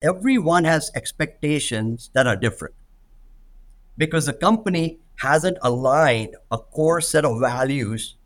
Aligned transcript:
everyone 0.00 0.64
has 0.64 0.90
expectations 0.94 2.10
that 2.14 2.26
are 2.26 2.36
different 2.36 2.74
because 3.96 4.26
the 4.26 4.32
company 4.32 4.98
hasn't 5.20 5.58
aligned 5.62 6.36
a 6.50 6.58
core 6.58 7.00
set 7.00 7.24
of 7.24 7.40
values 7.40 8.16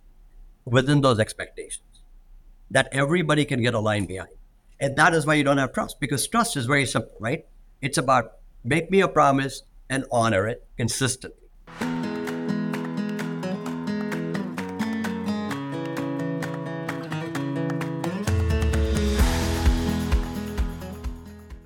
within 0.64 1.00
those 1.00 1.18
expectations 1.18 2.02
that 2.70 2.88
everybody 2.92 3.44
can 3.44 3.62
get 3.62 3.74
aligned 3.74 4.08
behind. 4.08 4.30
And 4.78 4.96
that 4.96 5.14
is 5.14 5.26
why 5.26 5.34
you 5.34 5.44
don't 5.44 5.58
have 5.58 5.72
trust 5.72 6.00
because 6.00 6.26
trust 6.26 6.56
is 6.56 6.66
very 6.66 6.84
simple, 6.84 7.16
right? 7.20 7.46
It's 7.80 7.98
about 7.98 8.32
make 8.64 8.90
me 8.90 9.00
a 9.00 9.08
promise 9.08 9.62
and 9.88 10.04
honor 10.10 10.46
it 10.46 10.66
consistently. 10.76 11.41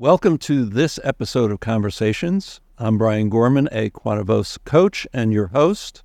Welcome 0.00 0.38
to 0.38 0.64
this 0.64 1.00
episode 1.02 1.50
of 1.50 1.58
Conversations. 1.58 2.60
I'm 2.78 2.98
Brian 2.98 3.28
Gorman, 3.28 3.68
a 3.72 3.90
Quantovus 3.90 4.56
coach 4.64 5.08
and 5.12 5.32
your 5.32 5.48
host. 5.48 6.04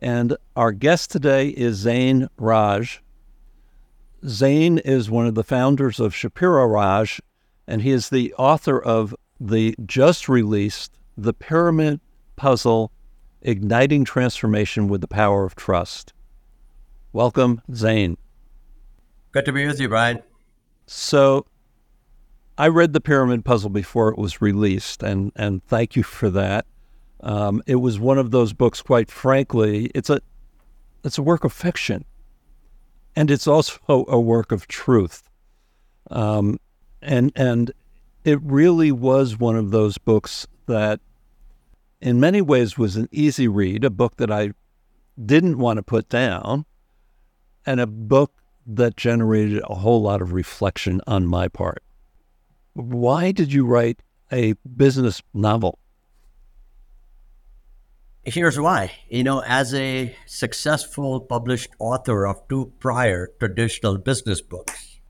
And 0.00 0.36
our 0.56 0.72
guest 0.72 1.12
today 1.12 1.50
is 1.50 1.76
Zain 1.76 2.26
Raj. 2.38 3.00
Zain 4.26 4.78
is 4.78 5.08
one 5.08 5.28
of 5.28 5.36
the 5.36 5.44
founders 5.44 6.00
of 6.00 6.12
Shapiro 6.12 6.66
Raj, 6.66 7.20
and 7.68 7.82
he 7.82 7.92
is 7.92 8.08
the 8.08 8.34
author 8.34 8.82
of 8.82 9.14
the 9.38 9.76
just 9.86 10.28
released 10.28 10.98
The 11.16 11.32
Pyramid 11.32 12.00
Puzzle 12.34 12.90
Igniting 13.42 14.04
Transformation 14.04 14.88
with 14.88 15.02
the 15.02 15.06
Power 15.06 15.44
of 15.44 15.54
Trust. 15.54 16.12
Welcome, 17.12 17.62
Zain. 17.72 18.16
Good 19.30 19.44
to 19.44 19.52
be 19.52 19.68
with 19.68 19.78
you, 19.78 19.88
Brian. 19.88 20.20
So, 20.86 21.46
I 22.60 22.68
read 22.68 22.92
the 22.92 23.00
Pyramid 23.00 23.42
Puzzle 23.42 23.70
before 23.70 24.10
it 24.10 24.18
was 24.18 24.42
released, 24.42 25.02
and 25.02 25.32
and 25.34 25.64
thank 25.64 25.96
you 25.96 26.02
for 26.02 26.28
that. 26.28 26.66
Um, 27.20 27.62
it 27.66 27.76
was 27.76 27.98
one 27.98 28.18
of 28.18 28.32
those 28.32 28.52
books. 28.52 28.82
Quite 28.82 29.10
frankly, 29.10 29.90
it's 29.94 30.10
a 30.10 30.20
it's 31.02 31.16
a 31.16 31.22
work 31.22 31.42
of 31.44 31.54
fiction, 31.54 32.04
and 33.16 33.30
it's 33.30 33.46
also 33.46 34.04
a 34.08 34.20
work 34.20 34.52
of 34.52 34.68
truth. 34.68 35.30
Um, 36.10 36.60
and 37.00 37.32
and 37.34 37.72
it 38.24 38.38
really 38.42 38.92
was 38.92 39.38
one 39.38 39.56
of 39.56 39.70
those 39.70 39.96
books 39.96 40.46
that, 40.66 41.00
in 42.02 42.20
many 42.20 42.42
ways, 42.42 42.76
was 42.76 42.94
an 42.94 43.08
easy 43.10 43.48
read. 43.48 43.84
A 43.84 43.90
book 43.90 44.18
that 44.18 44.30
I 44.30 44.52
didn't 45.24 45.56
want 45.56 45.78
to 45.78 45.82
put 45.82 46.10
down, 46.10 46.66
and 47.64 47.80
a 47.80 47.86
book 47.86 48.34
that 48.66 48.98
generated 48.98 49.62
a 49.66 49.76
whole 49.76 50.02
lot 50.02 50.20
of 50.20 50.34
reflection 50.34 51.00
on 51.06 51.26
my 51.26 51.48
part. 51.48 51.82
Why 52.74 53.32
did 53.32 53.52
you 53.52 53.66
write 53.66 54.00
a 54.32 54.54
business 54.76 55.22
novel? 55.34 55.78
Here's 58.24 58.60
why. 58.60 58.92
You 59.08 59.24
know, 59.24 59.42
as 59.46 59.74
a 59.74 60.14
successful 60.26 61.20
published 61.20 61.70
author 61.78 62.26
of 62.26 62.46
two 62.48 62.72
prior 62.78 63.30
traditional 63.38 63.98
business 63.98 64.40
books, 64.40 65.00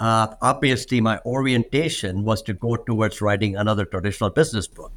uh, 0.00 0.34
obviously 0.40 1.00
my 1.00 1.20
orientation 1.26 2.24
was 2.24 2.40
to 2.42 2.54
go 2.54 2.76
towards 2.76 3.20
writing 3.20 3.56
another 3.56 3.84
traditional 3.84 4.30
business 4.30 4.66
book. 4.66 4.92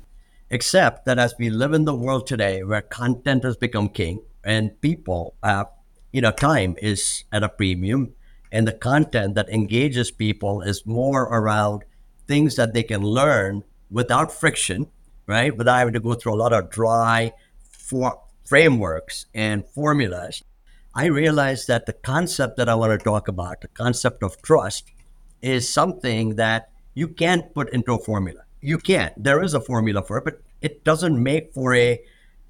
Except 0.50 1.06
that 1.06 1.20
as 1.20 1.36
we 1.38 1.50
live 1.50 1.74
in 1.74 1.86
the 1.86 1.96
world 1.96 2.28
today 2.28 2.64
where 2.64 2.82
content 2.82 3.44
has 3.44 3.58
become 3.58 3.90
king 3.90 4.22
and 4.44 4.80
people 4.82 5.36
have, 5.44 5.68
you 6.12 6.22
know, 6.22 6.32
time 6.32 6.76
is 6.82 7.24
at 7.32 7.44
a 7.44 7.50
premium, 7.50 8.14
and 8.54 8.68
the 8.68 8.72
content 8.72 9.34
that 9.34 9.50
engages 9.50 10.12
people 10.12 10.62
is 10.62 10.86
more 10.86 11.24
around 11.24 11.84
things 12.28 12.56
that 12.56 12.74
they 12.76 12.84
can 12.84 13.02
learn 13.02 13.64
without 13.90 14.32
friction, 14.32 14.88
right? 15.26 15.58
Without 15.58 15.80
having 15.80 15.96
to 15.96 16.00
go 16.00 16.14
through 16.14 16.36
a 16.36 16.44
lot 16.44 16.54
of 16.54 16.70
dry 16.70 17.34
for- 17.68 18.22
frameworks 18.46 19.26
and 19.34 19.68
formulas. 19.68 20.44
I 20.94 21.06
realized 21.06 21.68
that 21.68 21.88
the 21.88 21.94
concept 21.94 22.58
that 22.58 22.70
I 22.70 22.76
want 22.76 22.98
to 22.98 23.04
talk 23.04 23.28
about, 23.28 23.62
the 23.62 23.70
concept 23.70 24.22
of 24.22 24.40
trust, 24.44 24.92
is 25.42 25.68
something 25.68 26.36
that 26.36 26.70
you 26.94 27.08
can't 27.08 27.52
put 27.56 27.74
into 27.74 27.94
a 27.94 27.98
formula. 27.98 28.42
You 28.62 28.78
can't. 28.78 29.14
There 29.22 29.44
is 29.44 29.56
a 29.56 29.62
formula 29.62 30.04
for 30.04 30.20
it, 30.20 30.26
but 30.26 30.42
it 30.62 30.84
doesn't 30.84 31.22
make 31.22 31.54
for 31.56 31.74
a 31.74 31.96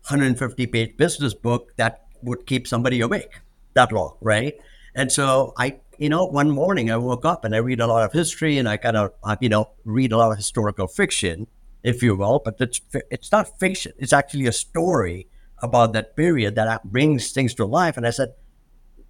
150 0.10 0.68
page 0.68 0.98
business 0.98 1.34
book 1.34 1.72
that 1.78 2.04
would 2.22 2.46
keep 2.46 2.68
somebody 2.68 3.00
awake 3.00 3.40
that 3.74 3.94
long, 3.94 4.18
right? 4.20 4.56
And 4.96 5.12
so 5.12 5.54
I 5.58 5.78
you 5.98 6.10
know, 6.10 6.26
one 6.26 6.52
morning 6.52 6.92
I 6.92 6.98
woke 6.98 7.26
up 7.26 7.46
and 7.46 7.56
I 7.56 7.60
read 7.60 7.80
a 7.80 7.88
lot 7.88 8.04
of 8.04 8.14
history 8.14 8.58
and 8.58 8.68
I 8.68 8.78
kind 8.78 8.98
of, 8.98 9.14
uh, 9.24 9.36
you 9.40 9.50
know, 9.50 9.72
read 9.86 10.12
a 10.12 10.18
lot 10.18 10.32
of 10.32 10.38
historical 10.38 10.88
fiction, 10.88 11.48
if 11.84 12.02
you 12.02 12.16
will, 12.16 12.42
but 12.44 12.56
it's 12.60 12.82
it's 13.12 13.32
not 13.32 13.60
fiction. 13.60 13.94
It's 13.98 14.14
actually 14.14 14.48
a 14.48 14.52
story 14.52 15.28
about 15.62 15.94
that 15.94 16.16
period 16.16 16.56
that 16.56 16.84
brings 16.84 17.32
things 17.32 17.54
to 17.56 17.66
life. 17.66 17.98
And 17.98 18.06
I 18.06 18.10
said, 18.10 18.34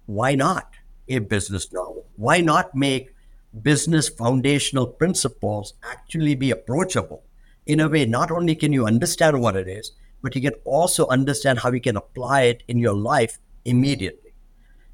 why 0.06 0.34
not 0.34 0.72
a 1.08 1.18
business 1.18 1.72
novel? 1.72 2.06
Why 2.16 2.40
not 2.40 2.74
make 2.74 3.14
business 3.62 4.08
foundational 4.08 4.86
principles 4.86 5.74
actually 5.82 6.34
be 6.34 6.50
approachable 6.50 7.24
in 7.66 7.80
a 7.80 7.88
way? 7.88 8.04
Not 8.04 8.30
only 8.30 8.54
can 8.54 8.72
you 8.72 8.86
understand 8.86 9.40
what 9.40 9.56
it 9.56 9.68
is, 9.68 9.92
but 10.22 10.34
you 10.34 10.42
can 10.42 10.54
also 10.64 11.06
understand 11.08 11.60
how 11.60 11.72
you 11.72 11.80
can 11.80 11.96
apply 11.96 12.42
it 12.42 12.62
in 12.68 12.78
your 12.78 12.94
life 12.94 13.38
immediately. 13.64 14.34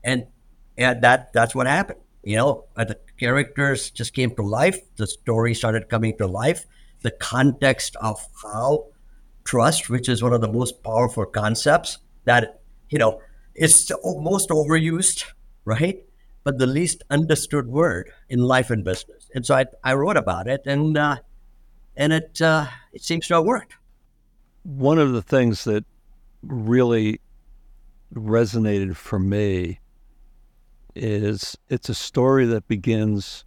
And 0.03 0.27
and 0.80 1.02
that 1.02 1.32
that's 1.32 1.54
what 1.54 1.66
happened. 1.66 2.00
You 2.24 2.36
know, 2.36 2.64
uh, 2.76 2.84
the 2.84 2.98
characters 3.18 3.91
just 3.91 4.14
came 4.14 4.34
to 4.36 4.42
life. 4.42 4.78
The 4.96 5.06
story 5.06 5.54
started 5.54 5.88
coming 5.88 6.16
to 6.18 6.26
life. 6.26 6.64
The 7.02 7.10
context 7.10 7.96
of 7.96 8.18
how 8.42 8.86
trust, 9.44 9.88
which 9.88 10.08
is 10.08 10.22
one 10.22 10.32
of 10.32 10.41
the 10.41 10.52
most 10.52 10.82
powerful 10.82 11.26
concepts 11.26 11.98
that 12.24 12.60
you 12.88 12.98
know 12.98 13.20
is 13.54 13.92
most 14.04 14.48
overused, 14.48 15.24
right? 15.64 16.02
But 16.44 16.58
the 16.58 16.66
least 16.66 17.02
understood 17.10 17.68
word 17.68 18.10
in 18.28 18.41
life 18.41 18.70
and 18.70 18.82
business. 18.82 19.28
And 19.34 19.44
so 19.44 19.54
I, 19.54 19.66
I 19.84 19.94
wrote 19.94 20.16
about 20.16 20.48
it, 20.48 20.62
and 20.64 20.97
uh, 20.97 21.16
and 21.97 22.12
it 22.12 22.41
uh, 22.41 22.66
it 22.92 23.02
seems 23.02 23.26
to 23.28 23.34
have 23.34 23.44
worked. 23.44 23.74
One 24.62 24.98
of 24.98 25.12
the 25.12 25.22
things 25.22 25.64
that 25.64 25.84
really 26.42 27.20
resonated 28.14 28.97
for 28.97 29.18
me 29.18 29.79
is 30.95 31.56
it's 31.69 31.89
a 31.89 31.95
story 31.95 32.47
that 32.47 32.69
begins 32.69 33.45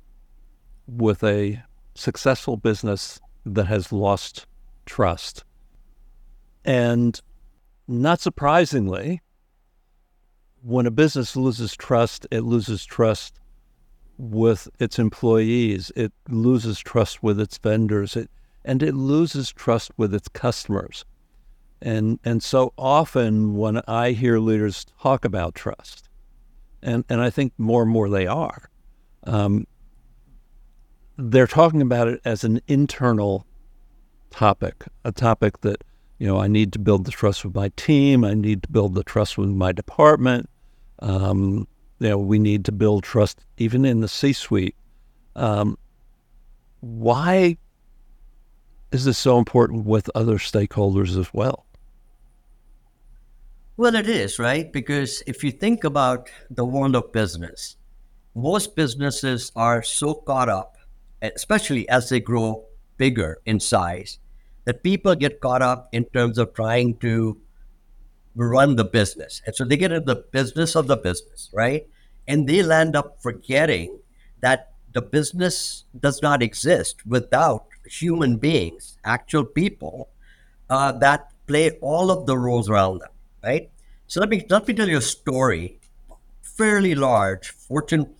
with 0.87 1.23
a 1.23 1.63
successful 1.95 2.57
business 2.57 3.19
that 3.45 3.67
has 3.67 3.91
lost 3.91 4.45
trust. 4.85 5.43
And 6.65 7.19
not 7.87 8.21
surprisingly, 8.21 9.21
when 10.61 10.85
a 10.85 10.91
business 10.91 11.35
loses 11.35 11.75
trust, 11.75 12.25
it 12.31 12.41
loses 12.41 12.85
trust 12.85 13.39
with 14.17 14.69
its 14.79 14.99
employees, 14.99 15.91
it 15.95 16.13
loses 16.29 16.79
trust 16.79 17.21
with 17.21 17.39
its 17.39 17.57
vendors, 17.57 18.15
it, 18.15 18.29
and 18.63 18.81
it 18.81 18.93
loses 18.93 19.51
trust 19.51 19.91
with 19.97 20.13
its 20.13 20.27
customers. 20.29 21.03
And, 21.81 22.19
and 22.23 22.41
so 22.41 22.73
often 22.77 23.55
when 23.55 23.81
I 23.87 24.11
hear 24.11 24.39
leaders 24.39 24.85
talk 25.01 25.25
about 25.25 25.55
trust, 25.55 26.07
and 26.83 27.03
and 27.09 27.21
I 27.21 27.29
think 27.29 27.53
more 27.57 27.81
and 27.81 27.91
more 27.91 28.09
they 28.09 28.27
are. 28.27 28.69
Um, 29.25 29.65
they're 31.17 31.47
talking 31.47 31.81
about 31.81 32.07
it 32.07 32.21
as 32.25 32.43
an 32.43 32.61
internal 32.67 33.45
topic, 34.31 34.85
a 35.05 35.11
topic 35.11 35.61
that 35.61 35.83
you 36.19 36.27
know 36.27 36.39
I 36.39 36.47
need 36.47 36.73
to 36.73 36.79
build 36.79 37.05
the 37.05 37.11
trust 37.11 37.45
with 37.45 37.55
my 37.55 37.69
team. 37.75 38.23
I 38.23 38.33
need 38.33 38.63
to 38.63 38.69
build 38.69 38.95
the 38.95 39.03
trust 39.03 39.37
with 39.37 39.49
my 39.49 39.71
department. 39.71 40.49
Um, 40.99 41.67
you 41.99 42.09
know, 42.09 42.17
we 42.17 42.39
need 42.39 42.65
to 42.65 42.71
build 42.71 43.03
trust 43.03 43.45
even 43.57 43.85
in 43.85 44.01
the 44.01 44.07
C-suite. 44.07 44.75
Um, 45.35 45.77
why 46.81 47.57
is 48.91 49.05
this 49.05 49.17
so 49.17 49.37
important 49.37 49.85
with 49.85 50.09
other 50.15 50.37
stakeholders 50.37 51.17
as 51.17 51.33
well? 51.33 51.65
Well, 53.77 53.95
it 53.95 54.07
is, 54.07 54.39
right? 54.39 54.71
Because 54.71 55.23
if 55.25 55.43
you 55.43 55.51
think 55.51 55.83
about 55.83 56.29
the 56.49 56.65
world 56.65 56.95
of 56.95 57.11
business, 57.11 57.77
most 58.35 58.75
businesses 58.75 59.51
are 59.55 59.81
so 59.83 60.13
caught 60.13 60.49
up, 60.49 60.77
especially 61.21 61.87
as 61.89 62.09
they 62.09 62.19
grow 62.19 62.65
bigger 62.97 63.39
in 63.45 63.59
size, 63.59 64.19
that 64.65 64.83
people 64.83 65.15
get 65.15 65.41
caught 65.41 65.61
up 65.61 65.89
in 65.91 66.05
terms 66.05 66.37
of 66.37 66.53
trying 66.53 66.97
to 66.97 67.37
run 68.35 68.75
the 68.75 68.85
business. 68.85 69.41
And 69.45 69.55
so 69.55 69.65
they 69.65 69.77
get 69.77 69.91
into 69.91 70.05
the 70.05 70.23
business 70.31 70.75
of 70.75 70.87
the 70.87 70.97
business, 70.97 71.49
right? 71.53 71.87
And 72.27 72.47
they 72.47 72.63
land 72.63 72.95
up 72.95 73.21
forgetting 73.21 73.99
that 74.41 74.73
the 74.93 75.01
business 75.01 75.85
does 75.99 76.21
not 76.21 76.43
exist 76.43 77.05
without 77.05 77.65
human 77.85 78.37
beings, 78.37 78.97
actual 79.03 79.45
people 79.45 80.09
uh, 80.69 80.91
that 80.93 81.31
play 81.47 81.71
all 81.81 82.11
of 82.11 82.25
the 82.27 82.37
roles 82.37 82.69
around 82.69 82.99
them, 83.01 83.09
right? 83.43 83.69
So 84.07 84.19
let 84.19 84.29
me 84.29 84.45
let 84.49 84.67
me 84.67 84.73
tell 84.73 84.89
you 84.89 84.97
a 84.97 85.01
story. 85.01 85.79
Fairly 86.41 86.93
large 86.93 87.49
Fortune 87.49 88.13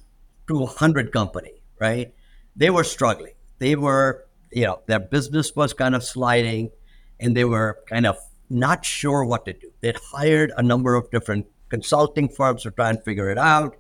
200 0.48 1.12
company, 1.12 1.62
right? 1.80 2.14
They 2.56 2.70
were 2.70 2.84
struggling. 2.84 3.34
They 3.60 3.76
were, 3.76 4.26
you 4.52 4.66
know, 4.66 4.82
their 4.88 5.00
business 5.00 5.56
was 5.56 5.74
kind 5.74 5.96
of 5.96 6.04
sliding, 6.04 6.72
and 7.20 7.38
they 7.38 7.46
were 7.46 7.80
kind 7.88 8.06
of 8.06 8.18
not 8.50 8.86
sure 8.86 9.24
what 9.24 9.46
to 9.46 9.54
do. 9.54 9.72
They'd 9.82 9.98
hired 10.12 10.52
a 10.58 10.64
number 10.64 10.96
of 10.96 11.10
different 11.12 11.48
consulting 11.70 12.30
firms 12.30 12.64
to 12.64 12.72
try 12.72 12.90
and 12.90 13.04
figure 13.04 13.30
it 13.30 13.38
out. 13.38 13.76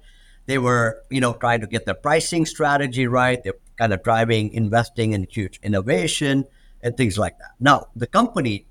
They 0.45 0.57
were, 0.57 1.03
you 1.09 1.21
know, 1.21 1.33
trying 1.33 1.61
to 1.61 1.67
get 1.67 1.85
their 1.85 1.95
pricing 1.95 2.45
strategy 2.45 3.07
right. 3.07 3.41
They're 3.43 3.53
kind 3.77 3.93
of 3.93 4.03
driving, 4.03 4.51
investing 4.51 5.13
in 5.13 5.27
huge 5.29 5.59
innovation 5.63 6.45
and 6.81 6.97
things 6.97 7.17
like 7.17 7.37
that. 7.39 7.51
Now, 7.59 7.87
the 7.95 8.07
company 8.07 8.67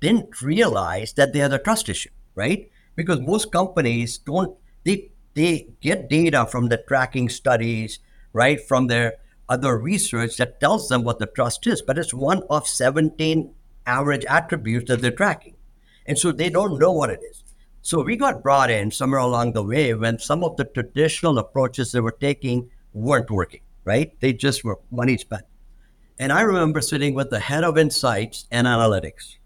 didn't 0.00 0.40
realize 0.42 1.14
that 1.14 1.32
they 1.32 1.40
had 1.40 1.52
a 1.52 1.58
trust 1.58 1.88
issue, 1.88 2.10
right? 2.36 2.70
Because 2.94 3.20
most 3.20 3.50
companies 3.50 4.18
don't 4.18 4.56
they 4.84 5.10
they 5.34 5.68
get 5.80 6.08
data 6.08 6.46
from 6.46 6.68
the 6.68 6.78
tracking 6.78 7.28
studies, 7.28 7.98
right, 8.32 8.60
from 8.60 8.86
their 8.86 9.14
other 9.48 9.76
research 9.76 10.36
that 10.36 10.60
tells 10.60 10.88
them 10.88 11.04
what 11.04 11.18
the 11.18 11.26
trust 11.26 11.66
is, 11.66 11.82
but 11.82 11.98
it's 11.98 12.14
one 12.14 12.42
of 12.48 12.66
17 12.66 13.52
average 13.86 14.24
attributes 14.28 14.88
that 14.88 15.02
they're 15.02 15.10
tracking. 15.10 15.54
And 16.06 16.18
so 16.18 16.32
they 16.32 16.48
don't 16.48 16.78
know 16.78 16.92
what 16.92 17.10
it 17.10 17.20
is. 17.30 17.44
So 17.82 18.02
we 18.02 18.16
got 18.16 18.42
brought 18.42 18.70
in 18.70 18.90
somewhere 18.90 19.20
along 19.20 19.52
the 19.52 19.62
way 19.62 19.94
when 19.94 20.18
some 20.18 20.42
of 20.42 20.56
the 20.56 20.64
traditional 20.64 21.38
approaches 21.38 21.92
they 21.92 22.00
were 22.00 22.16
taking 22.18 22.70
weren't 22.92 23.30
working, 23.30 23.60
right? 23.84 24.18
They 24.20 24.32
just 24.32 24.64
were 24.64 24.80
money 24.90 25.16
spent. 25.18 25.44
And 26.18 26.32
I 26.32 26.40
remember 26.40 26.80
sitting 26.80 27.14
with 27.14 27.30
the 27.30 27.40
head 27.40 27.62
of 27.62 27.76
insights 27.76 28.46
and 28.50 28.66
analytics, 28.66 29.36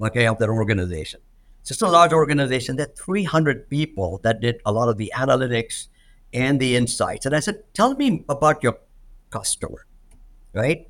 okay, 0.00 0.26
of 0.26 0.38
that 0.38 0.50
organization. 0.50 1.20
Just 1.64 1.82
a 1.82 1.88
large 1.88 2.12
organization. 2.12 2.76
There 2.76 2.86
300 2.86 3.68
people 3.68 4.20
that 4.22 4.40
did 4.40 4.60
a 4.64 4.72
lot 4.72 4.88
of 4.88 4.96
the 4.96 5.12
analytics 5.14 5.88
and 6.32 6.60
the 6.60 6.76
insights. 6.76 7.26
And 7.26 7.34
I 7.34 7.40
said, 7.40 7.62
tell 7.74 7.94
me 7.94 8.24
about 8.28 8.62
your 8.62 8.78
customer, 9.30 9.86
right? 10.52 10.88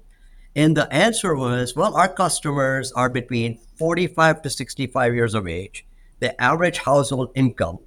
And 0.55 0.77
the 0.77 0.93
answer 0.93 1.35
was, 1.35 1.77
well, 1.77 1.97
our 1.97 2.09
customers 2.09 2.93
are 2.93 3.09
between 3.09 3.59
45 3.77 4.43
to 4.43 4.51
65 4.51 5.15
years 5.15 5.35
of 5.35 5.47
age 5.47 5.87
the 6.21 6.41
average 6.41 6.79
household 6.79 7.33
income 7.35 7.79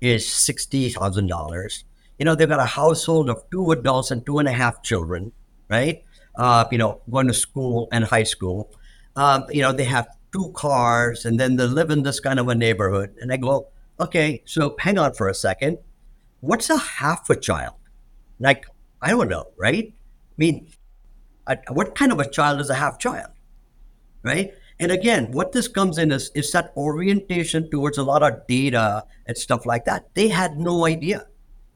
is 0.00 0.26
$60,000. 0.26 1.84
You 2.18 2.24
know, 2.24 2.34
they've 2.34 2.48
got 2.48 2.60
a 2.60 2.66
household 2.66 3.30
of 3.30 3.42
two 3.50 3.70
adults 3.72 4.10
and 4.10 4.26
two 4.26 4.38
and 4.38 4.48
a 4.48 4.52
half 4.52 4.82
children, 4.82 5.32
right? 5.68 6.04
Uh, 6.34 6.64
you 6.70 6.78
know, 6.78 7.00
going 7.10 7.28
to 7.28 7.34
school 7.34 7.88
and 7.92 8.04
high 8.04 8.24
school. 8.24 8.70
Um, 9.14 9.46
you 9.50 9.62
know, 9.62 9.72
they 9.72 9.84
have 9.84 10.08
two 10.36 10.52
cars 10.52 11.24
and 11.24 11.40
then 11.40 11.56
they 11.56 11.66
live 11.66 11.90
in 11.90 12.02
this 12.02 12.20
kind 12.20 12.38
of 12.38 12.48
a 12.48 12.54
neighborhood. 12.54 13.14
And 13.20 13.32
I 13.32 13.38
go, 13.38 13.68
okay, 13.98 14.42
so 14.44 14.76
hang 14.78 14.98
on 14.98 15.14
for 15.14 15.28
a 15.28 15.34
second. 15.34 15.78
What's 16.40 16.68
a 16.68 16.76
half 16.76 17.30
a 17.30 17.36
child? 17.36 17.74
Like, 18.38 18.66
I 19.00 19.10
don't 19.10 19.28
know, 19.28 19.46
right? 19.58 19.92
I 19.94 20.36
mean, 20.36 20.68
I, 21.46 21.58
what 21.70 21.94
kind 21.94 22.12
of 22.12 22.20
a 22.20 22.28
child 22.28 22.60
is 22.60 22.68
a 22.68 22.74
half 22.74 22.98
child, 22.98 23.30
right? 24.22 24.52
And 24.78 24.92
again, 24.92 25.32
what 25.32 25.52
this 25.52 25.68
comes 25.68 25.96
in 25.96 26.12
is, 26.12 26.30
is 26.34 26.52
that 26.52 26.72
orientation 26.76 27.70
towards 27.70 27.96
a 27.96 28.02
lot 28.02 28.22
of 28.22 28.46
data 28.46 29.04
and 29.26 29.38
stuff 29.38 29.64
like 29.64 29.86
that. 29.86 30.14
They 30.14 30.28
had 30.28 30.58
no 30.58 30.84
idea. 30.84 31.26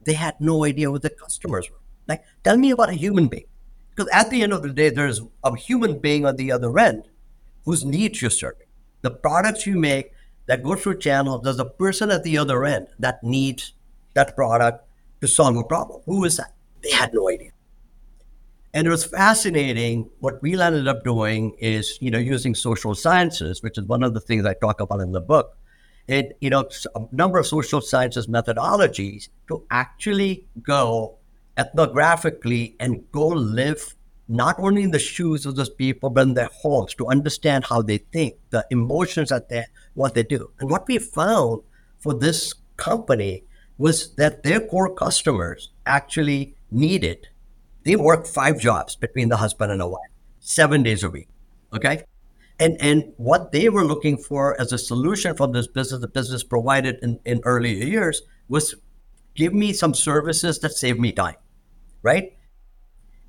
They 0.03 0.13
had 0.13 0.35
no 0.39 0.65
idea 0.65 0.91
what 0.91 1.01
the 1.01 1.09
customers 1.09 1.67
were. 1.69 1.79
Like, 2.07 2.23
tell 2.43 2.57
me 2.57 2.69
about 2.69 2.89
a 2.89 2.93
human 2.93 3.27
being. 3.27 3.45
Because 3.89 4.09
at 4.13 4.29
the 4.29 4.43
end 4.43 4.53
of 4.53 4.61
the 4.61 4.69
day, 4.69 4.89
there's 4.89 5.21
a 5.43 5.55
human 5.55 5.97
being 5.97 6.25
on 6.25 6.35
the 6.35 6.51
other 6.51 6.77
end 6.77 7.05
whose 7.65 7.85
needs 7.85 8.21
you're 8.21 8.31
serving. 8.31 8.67
The 9.01 9.11
products 9.11 9.65
you 9.65 9.77
make 9.77 10.11
that 10.47 10.63
go 10.63 10.75
through 10.75 10.99
channels, 10.99 11.41
there's 11.43 11.59
a 11.59 11.65
person 11.65 12.11
at 12.11 12.23
the 12.23 12.37
other 12.37 12.65
end 12.65 12.87
that 12.99 13.23
needs 13.23 13.73
that 14.13 14.35
product 14.35 14.85
to 15.21 15.27
solve 15.27 15.55
a 15.55 15.63
problem. 15.63 16.01
Who 16.05 16.23
is 16.25 16.37
that? 16.37 16.53
They 16.83 16.91
had 16.91 17.13
no 17.13 17.29
idea. 17.29 17.51
And 18.73 18.87
it 18.87 18.89
was 18.89 19.03
fascinating. 19.05 20.09
What 20.19 20.41
we 20.41 20.59
ended 20.59 20.87
up 20.87 21.03
doing 21.03 21.55
is, 21.59 21.97
you 22.01 22.09
know, 22.09 22.17
using 22.17 22.55
social 22.55 22.95
sciences, 22.95 23.61
which 23.61 23.77
is 23.77 23.85
one 23.85 24.01
of 24.01 24.13
the 24.13 24.21
things 24.21 24.45
I 24.45 24.53
talk 24.53 24.79
about 24.79 25.01
in 25.01 25.11
the 25.11 25.21
book. 25.21 25.57
And, 26.07 26.33
you 26.39 26.49
know, 26.49 26.67
a 26.95 27.01
number 27.11 27.37
of 27.37 27.45
social 27.45 27.81
sciences 27.81 28.27
methodologies 28.27 29.29
to 29.49 29.63
actually 29.69 30.47
go 30.61 31.17
ethnographically 31.57 32.75
and 32.79 33.03
go 33.11 33.27
live 33.27 33.95
not 34.31 34.55
only 34.59 34.83
in 34.83 34.91
the 34.91 34.99
shoes 34.99 35.45
of 35.45 35.55
those 35.55 35.69
people, 35.69 36.09
but 36.09 36.27
in 36.27 36.33
their 36.33 36.49
homes 36.61 36.93
to 36.95 37.07
understand 37.07 37.65
how 37.65 37.81
they 37.81 37.97
think, 37.97 38.35
the 38.49 38.65
emotions 38.71 39.29
that 39.29 39.49
they, 39.49 39.65
what 39.93 40.13
they 40.13 40.23
do. 40.23 40.51
And 40.59 40.69
what 40.69 40.87
we 40.87 40.97
found 40.97 41.61
for 41.99 42.13
this 42.13 42.53
company 42.77 43.43
was 43.77 44.15
that 44.15 44.43
their 44.43 44.59
core 44.59 44.93
customers 44.93 45.69
actually 45.85 46.55
needed 46.71 47.27
they 47.83 47.95
work 47.95 48.27
five 48.27 48.59
jobs 48.59 48.95
between 48.95 49.29
the 49.29 49.37
husband 49.37 49.71
and 49.71 49.81
the 49.81 49.87
wife, 49.87 50.09
seven 50.39 50.83
days 50.83 51.03
a 51.03 51.09
week. 51.09 51.27
Okay. 51.73 52.03
And, 52.59 52.77
and 52.79 53.13
what 53.17 53.51
they 53.51 53.69
were 53.69 53.83
looking 53.83 54.17
for 54.17 54.59
as 54.61 54.71
a 54.71 54.77
solution 54.77 55.35
from 55.35 55.51
this 55.51 55.67
business, 55.67 56.01
the 56.01 56.07
business 56.07 56.43
provided 56.43 56.99
in, 57.01 57.19
in 57.25 57.41
earlier 57.43 57.83
years 57.83 58.21
was 58.47 58.75
give 59.33 59.53
me 59.53 59.73
some 59.73 59.95
services 59.95 60.59
that 60.59 60.73
save 60.73 60.99
me 60.99 61.11
time. 61.11 61.35
Right. 62.03 62.33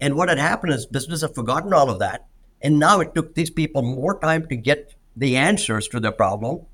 And 0.03 0.17
what 0.17 0.29
had 0.29 0.39
happened 0.39 0.73
is 0.73 0.85
business 0.85 1.21
had 1.21 1.33
forgotten 1.33 1.73
all 1.73 1.89
of 1.89 2.01
that. 2.01 2.27
And 2.61 2.81
now 2.81 2.99
it 2.99 3.15
took 3.15 3.37
these 3.37 3.51
people 3.51 3.83
more 3.83 4.19
time 4.19 4.49
to 4.49 4.57
get 4.57 4.95
the 5.17 5.37
answers 5.37 5.87
to 5.89 6.01
their 6.01 6.11
problem. 6.11 6.67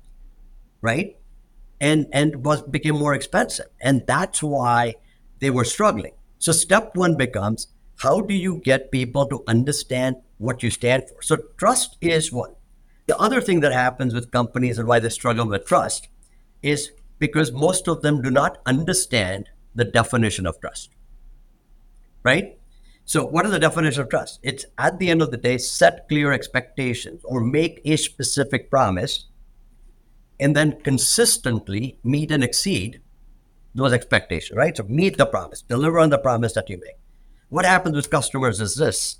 Right. 0.81 1.15
And 1.79 2.07
and 2.11 2.43
was 2.43 2.63
became 2.63 2.97
more 2.97 3.13
expensive. 3.13 3.67
And 3.79 4.01
that's 4.07 4.41
why 4.41 4.95
they 5.41 5.51
were 5.51 5.63
struggling. 5.63 6.13
So, 6.39 6.51
step 6.51 6.95
one 6.95 7.17
becomes 7.17 7.67
how 7.97 8.21
do 8.21 8.33
you 8.33 8.61
get 8.63 8.91
people 8.91 9.27
to 9.27 9.43
understand 9.45 10.15
what 10.39 10.63
you 10.63 10.71
stand 10.71 11.03
for? 11.07 11.21
So, 11.21 11.37
trust 11.57 11.97
is 12.01 12.31
one. 12.31 12.55
The 13.05 13.17
other 13.17 13.41
thing 13.41 13.59
that 13.59 13.73
happens 13.73 14.15
with 14.15 14.31
companies 14.31 14.79
and 14.79 14.87
why 14.87 14.99
they 14.99 15.09
struggle 15.09 15.47
with 15.47 15.65
trust 15.67 16.07
is 16.63 16.91
because 17.19 17.51
most 17.51 17.87
of 17.87 18.01
them 18.01 18.23
do 18.23 18.31
not 18.31 18.57
understand 18.65 19.49
the 19.75 19.85
definition 19.85 20.47
of 20.47 20.59
trust. 20.59 20.89
Right? 22.23 22.58
So, 23.09 23.25
what 23.25 23.43
is 23.43 23.51
the 23.51 23.57
definition 23.57 24.03
of 24.03 24.09
trust? 24.09 24.39
It's 24.43 24.67
at 24.77 24.99
the 24.99 25.09
end 25.09 25.23
of 25.23 25.31
the 25.31 25.37
day, 25.37 25.57
set 25.57 26.07
clear 26.07 26.31
expectations 26.31 27.23
or 27.25 27.41
make 27.41 27.81
a 27.83 27.95
specific 27.95 28.69
promise 28.69 29.25
and 30.39 30.55
then 30.55 30.79
consistently 30.81 31.97
meet 32.03 32.29
and 32.29 32.43
exceed 32.43 33.01
those 33.73 33.93
expectations, 33.93 34.55
right? 34.55 34.77
So 34.77 34.83
meet 34.83 35.17
the 35.17 35.25
promise, 35.25 35.63
deliver 35.63 35.97
on 35.97 36.11
the 36.11 36.19
promise 36.19 36.53
that 36.53 36.69
you 36.69 36.77
make. 36.77 36.99
What 37.49 37.65
happens 37.65 37.95
with 37.95 38.11
customers 38.11 38.61
is 38.61 38.75
this. 38.75 39.17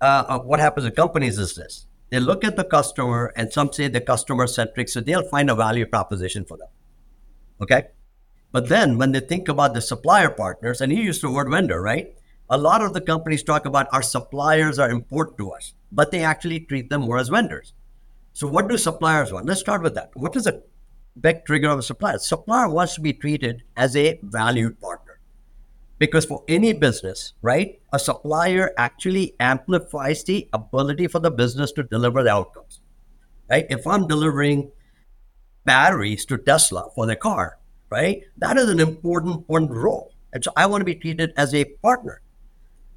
Uh, 0.00 0.22
uh, 0.28 0.38
what 0.38 0.60
happens 0.60 0.84
with 0.84 0.94
companies 0.94 1.36
is 1.36 1.56
this. 1.56 1.88
They 2.10 2.20
look 2.20 2.44
at 2.44 2.54
the 2.54 2.62
customer, 2.62 3.32
and 3.34 3.52
some 3.52 3.72
say 3.72 3.88
they're 3.88 4.02
customer 4.02 4.46
centric, 4.46 4.88
so 4.88 5.00
they'll 5.00 5.28
find 5.28 5.50
a 5.50 5.56
value 5.56 5.86
proposition 5.86 6.44
for 6.44 6.58
them. 6.58 6.68
Okay? 7.60 7.88
But 8.52 8.68
then 8.68 8.98
when 8.98 9.10
they 9.10 9.18
think 9.18 9.48
about 9.48 9.74
the 9.74 9.80
supplier 9.80 10.30
partners, 10.30 10.80
and 10.80 10.92
you 10.92 11.02
use 11.02 11.20
the 11.20 11.28
word 11.28 11.50
vendor, 11.50 11.82
right? 11.82 12.16
A 12.48 12.58
lot 12.58 12.82
of 12.82 12.92
the 12.92 13.00
companies 13.00 13.42
talk 13.42 13.66
about 13.66 13.88
our 13.92 14.02
suppliers 14.02 14.78
are 14.78 14.90
important 14.90 15.38
to 15.38 15.50
us, 15.50 15.74
but 15.90 16.10
they 16.10 16.22
actually 16.22 16.60
treat 16.60 16.90
them 16.90 17.02
more 17.02 17.18
as 17.18 17.28
vendors. 17.28 17.72
So 18.32 18.46
what 18.46 18.68
do 18.68 18.78
suppliers 18.78 19.32
want? 19.32 19.46
Let's 19.46 19.60
start 19.60 19.82
with 19.82 19.94
that. 19.94 20.10
What 20.14 20.36
is 20.36 20.46
a 20.46 20.62
big 21.20 21.44
trigger 21.44 21.68
of 21.68 21.78
a 21.78 21.82
supplier. 21.82 22.18
Supplier 22.18 22.68
wants 22.68 22.94
to 22.94 23.00
be 23.00 23.12
treated 23.12 23.62
as 23.76 23.96
a 23.96 24.20
valued 24.22 24.80
partner. 24.80 25.18
Because 25.98 26.26
for 26.26 26.44
any 26.46 26.74
business, 26.74 27.32
right, 27.40 27.80
a 27.92 27.98
supplier 27.98 28.72
actually 28.76 29.34
amplifies 29.40 30.24
the 30.24 30.48
ability 30.52 31.06
for 31.06 31.20
the 31.20 31.30
business 31.30 31.72
to 31.72 31.82
deliver 31.82 32.22
the 32.22 32.32
outcomes. 32.32 32.80
Right? 33.48 33.66
If 33.70 33.86
I'm 33.86 34.06
delivering 34.06 34.70
batteries 35.64 36.26
to 36.26 36.36
Tesla 36.36 36.90
for 36.94 37.06
their 37.06 37.16
car, 37.16 37.58
right, 37.88 38.22
that 38.36 38.58
is 38.58 38.68
an 38.68 38.80
important, 38.80 39.36
important 39.36 39.70
role. 39.70 40.12
And 40.32 40.44
so 40.44 40.52
I 40.54 40.66
want 40.66 40.82
to 40.82 40.84
be 40.84 40.94
treated 40.94 41.32
as 41.36 41.54
a 41.54 41.64
partner. 41.64 42.20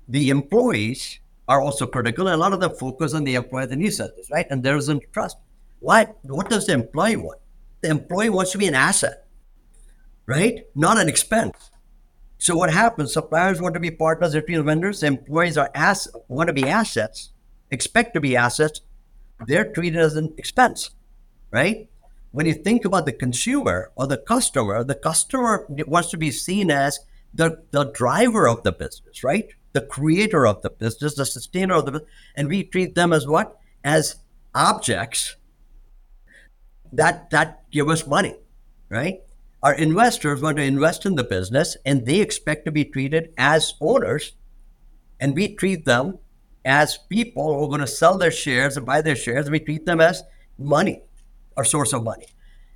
The 0.09 0.29
employees 0.29 1.19
are 1.47 1.61
also 1.61 1.87
critical, 1.87 2.27
a 2.27 2.35
lot 2.35 2.53
of 2.53 2.59
them 2.59 2.75
focus 2.75 3.13
on 3.13 3.23
the 3.23 3.35
and 3.35 3.81
you 3.81 3.89
said 3.89 4.11
this, 4.17 4.29
right? 4.29 4.45
And 4.49 4.61
there 4.61 4.75
isn't 4.75 5.01
trust. 5.13 5.37
Why? 5.79 6.07
What 6.23 6.49
does 6.49 6.67
the 6.67 6.73
employee 6.73 7.15
want? 7.15 7.39
the 7.81 7.89
employee 7.89 8.29
wants 8.29 8.51
to 8.51 8.57
be 8.57 8.67
an 8.67 8.75
asset, 8.75 9.25
right? 10.25 10.65
Not 10.75 10.97
an 10.97 11.07
expense. 11.07 11.71
So 12.37 12.55
what 12.55 12.71
happens? 12.71 13.13
Suppliers 13.13 13.61
want 13.61 13.73
to 13.73 13.79
be 13.79 13.91
partners, 13.91 14.35
retail 14.35 14.63
vendors. 14.63 15.03
Employees 15.03 15.57
are 15.57 15.71
ass 15.73 16.07
want 16.27 16.47
to 16.47 16.53
be 16.53 16.67
assets, 16.67 17.31
expect 17.69 18.13
to 18.13 18.21
be 18.21 18.35
assets. 18.35 18.81
They're 19.47 19.71
treated 19.71 19.99
as 19.99 20.15
an 20.15 20.33
expense, 20.37 20.91
right? 21.51 21.89
When 22.31 22.45
you 22.45 22.53
think 22.53 22.85
about 22.85 23.05
the 23.05 23.13
consumer 23.13 23.91
or 23.95 24.07
the 24.07 24.17
customer, 24.17 24.83
the 24.83 24.95
customer 24.95 25.65
wants 25.69 26.11
to 26.11 26.17
be 26.17 26.31
seen 26.31 26.69
as 26.69 26.99
the, 27.33 27.63
the 27.71 27.85
driver 27.85 28.47
of 28.47 28.63
the 28.63 28.71
business, 28.71 29.23
right? 29.23 29.49
The 29.73 29.81
creator 29.81 30.47
of 30.47 30.61
the 30.61 30.69
business, 30.69 31.15
the 31.15 31.25
sustainer 31.25 31.75
of 31.75 31.85
the 31.85 31.91
business. 31.91 32.09
And 32.35 32.47
we 32.47 32.63
treat 32.63 32.95
them 32.95 33.13
as 33.13 33.27
what? 33.27 33.57
As 33.83 34.15
objects 34.53 35.35
that 36.91 37.29
that 37.29 37.69
give 37.71 37.89
us 37.89 38.07
money, 38.07 38.35
right? 38.89 39.19
Our 39.61 39.73
investors 39.73 40.41
want 40.41 40.57
to 40.57 40.63
invest 40.63 41.05
in 41.05 41.15
the 41.15 41.23
business 41.23 41.77
and 41.85 42.05
they 42.05 42.19
expect 42.19 42.65
to 42.65 42.71
be 42.71 42.85
treated 42.85 43.33
as 43.37 43.73
owners, 43.81 44.33
and 45.19 45.35
we 45.35 45.55
treat 45.55 45.85
them 45.85 46.19
as 46.65 46.97
people 47.09 47.53
who 47.53 47.65
are 47.65 47.67
going 47.67 47.81
to 47.81 47.87
sell 47.87 48.17
their 48.17 48.31
shares 48.31 48.77
and 48.77 48.85
buy 48.85 49.01
their 49.01 49.15
shares. 49.15 49.45
and 49.45 49.51
We 49.51 49.59
treat 49.59 49.85
them 49.85 50.01
as 50.01 50.23
money, 50.57 51.03
our 51.57 51.65
source 51.65 51.93
of 51.93 52.03
money. 52.03 52.27